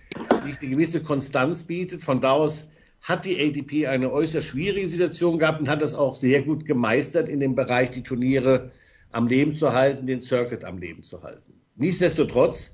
nicht 0.44 0.60
eine 0.60 0.70
gewisse 0.70 1.02
Konstanz 1.02 1.64
bietet. 1.64 2.02
Von 2.02 2.20
da 2.20 2.32
aus 2.32 2.68
hat 3.02 3.24
die 3.24 3.40
ATP 3.40 3.86
eine 3.86 4.12
äußerst 4.12 4.46
schwierige 4.46 4.86
Situation 4.86 5.38
gehabt 5.38 5.60
und 5.60 5.68
hat 5.68 5.82
das 5.82 5.94
auch 5.94 6.14
sehr 6.14 6.42
gut 6.42 6.64
gemeistert 6.64 7.28
in 7.28 7.40
dem 7.40 7.54
Bereich, 7.54 7.90
die 7.90 8.02
Turniere 8.02 8.70
am 9.10 9.26
Leben 9.26 9.54
zu 9.54 9.72
halten, 9.72 10.06
den 10.06 10.22
Circuit 10.22 10.64
am 10.64 10.78
Leben 10.78 11.02
zu 11.02 11.22
halten. 11.22 11.55
Nichtsdestotrotz 11.76 12.72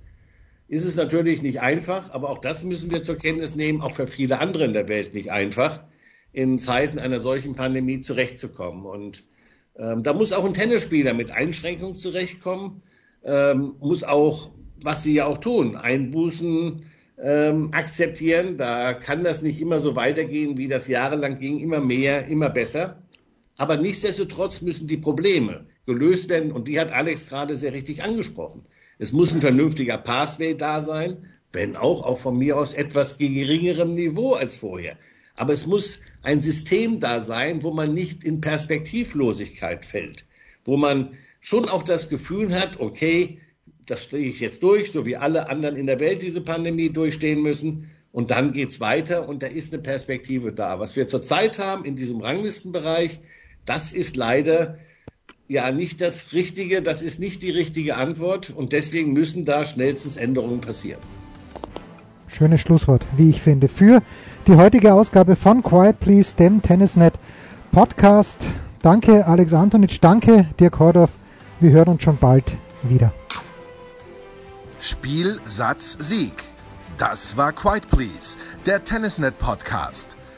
ist 0.68 0.84
es 0.84 0.94
natürlich 0.96 1.42
nicht 1.42 1.60
einfach, 1.60 2.10
aber 2.10 2.30
auch 2.30 2.38
das 2.38 2.62
müssen 2.62 2.90
wir 2.90 3.02
zur 3.02 3.16
Kenntnis 3.16 3.54
nehmen, 3.56 3.82
auch 3.82 3.92
für 3.92 4.06
viele 4.06 4.38
andere 4.38 4.64
in 4.64 4.72
der 4.72 4.88
Welt 4.88 5.12
nicht 5.12 5.30
einfach, 5.30 5.82
in 6.32 6.58
Zeiten 6.58 6.98
einer 6.98 7.20
solchen 7.20 7.54
Pandemie 7.54 8.00
zurechtzukommen. 8.00 8.86
Und 8.86 9.24
ähm, 9.76 10.02
da 10.02 10.14
muss 10.14 10.32
auch 10.32 10.44
ein 10.44 10.54
Tennisspieler 10.54 11.14
mit 11.14 11.30
Einschränkungen 11.30 11.96
zurechtkommen, 11.96 12.82
ähm, 13.24 13.74
muss 13.80 14.04
auch, 14.04 14.52
was 14.82 15.02
sie 15.02 15.14
ja 15.14 15.26
auch 15.26 15.38
tun, 15.38 15.76
Einbußen 15.76 16.86
ähm, 17.18 17.70
akzeptieren. 17.72 18.56
Da 18.56 18.94
kann 18.94 19.24
das 19.24 19.42
nicht 19.42 19.60
immer 19.60 19.80
so 19.80 19.96
weitergehen, 19.96 20.56
wie 20.58 20.68
das 20.68 20.86
jahrelang 20.86 21.38
ging, 21.38 21.58
immer 21.58 21.80
mehr, 21.80 22.26
immer 22.26 22.50
besser. 22.50 23.02
Aber 23.56 23.76
nichtsdestotrotz 23.76 24.62
müssen 24.62 24.86
die 24.86 24.96
Probleme 24.96 25.66
gelöst 25.86 26.28
werden 26.30 26.52
und 26.52 26.68
die 26.68 26.80
hat 26.80 26.92
Alex 26.92 27.28
gerade 27.28 27.56
sehr 27.56 27.72
richtig 27.72 28.02
angesprochen. 28.02 28.64
Es 29.02 29.10
muss 29.10 29.34
ein 29.34 29.40
vernünftiger 29.40 29.98
Pathway 29.98 30.54
da 30.54 30.80
sein, 30.80 31.26
wenn 31.52 31.74
auch, 31.74 32.04
auch 32.04 32.18
von 32.18 32.38
mir 32.38 32.56
aus 32.56 32.72
etwas 32.72 33.18
geringerem 33.18 33.96
Niveau 33.96 34.34
als 34.34 34.58
vorher. 34.58 34.96
Aber 35.34 35.52
es 35.52 35.66
muss 35.66 35.98
ein 36.22 36.40
System 36.40 37.00
da 37.00 37.18
sein, 37.18 37.64
wo 37.64 37.72
man 37.72 37.94
nicht 37.94 38.22
in 38.22 38.40
Perspektivlosigkeit 38.40 39.84
fällt, 39.84 40.24
wo 40.64 40.76
man 40.76 41.14
schon 41.40 41.68
auch 41.68 41.82
das 41.82 42.10
Gefühl 42.10 42.54
hat, 42.54 42.78
okay, 42.78 43.40
das 43.86 44.04
stehe 44.04 44.28
ich 44.28 44.38
jetzt 44.38 44.62
durch, 44.62 44.92
so 44.92 45.04
wie 45.04 45.16
alle 45.16 45.48
anderen 45.48 45.74
in 45.74 45.86
der 45.86 45.98
Welt 45.98 46.22
diese 46.22 46.40
Pandemie 46.40 46.90
durchstehen 46.90 47.42
müssen. 47.42 47.90
Und 48.12 48.30
dann 48.30 48.52
geht's 48.52 48.78
weiter 48.78 49.28
und 49.28 49.42
da 49.42 49.48
ist 49.48 49.74
eine 49.74 49.82
Perspektive 49.82 50.52
da. 50.52 50.78
Was 50.78 50.94
wir 50.94 51.08
zurzeit 51.08 51.58
haben 51.58 51.84
in 51.84 51.96
diesem 51.96 52.20
Ranglistenbereich, 52.20 53.18
das 53.64 53.92
ist 53.92 54.14
leider 54.14 54.78
ja 55.52 55.70
nicht 55.70 56.00
das 56.00 56.32
Richtige, 56.32 56.82
das 56.82 57.02
ist 57.02 57.20
nicht 57.20 57.42
die 57.42 57.50
richtige 57.50 57.96
Antwort 57.96 58.50
und 58.50 58.72
deswegen 58.72 59.12
müssen 59.12 59.44
da 59.44 59.64
schnellstens 59.64 60.16
Änderungen 60.16 60.60
passieren. 60.60 61.00
Schönes 62.26 62.62
Schlusswort, 62.62 63.04
wie 63.16 63.28
ich 63.28 63.42
finde, 63.42 63.68
für 63.68 64.02
die 64.46 64.56
heutige 64.56 64.94
Ausgabe 64.94 65.36
von 65.36 65.62
Quiet 65.62 66.00
Please, 66.00 66.34
dem 66.34 66.62
Tennisnet 66.62 67.14
Podcast. 67.70 68.46
Danke 68.80 69.26
Alex 69.26 69.52
Antonitsch, 69.52 69.98
danke 70.00 70.46
Dirk 70.58 70.78
Hordorf. 70.78 71.10
Wir 71.60 71.70
hören 71.70 71.88
uns 71.88 72.02
schon 72.02 72.16
bald 72.16 72.56
wieder. 72.82 73.12
Spiel, 74.80 75.38
Satz, 75.44 75.96
Sieg. 76.00 76.44
Das 76.96 77.36
war 77.36 77.52
Quiet 77.52 77.88
Please, 77.88 78.36
der 78.64 78.82
Tennisnet 78.82 79.38
Podcast. 79.38 80.16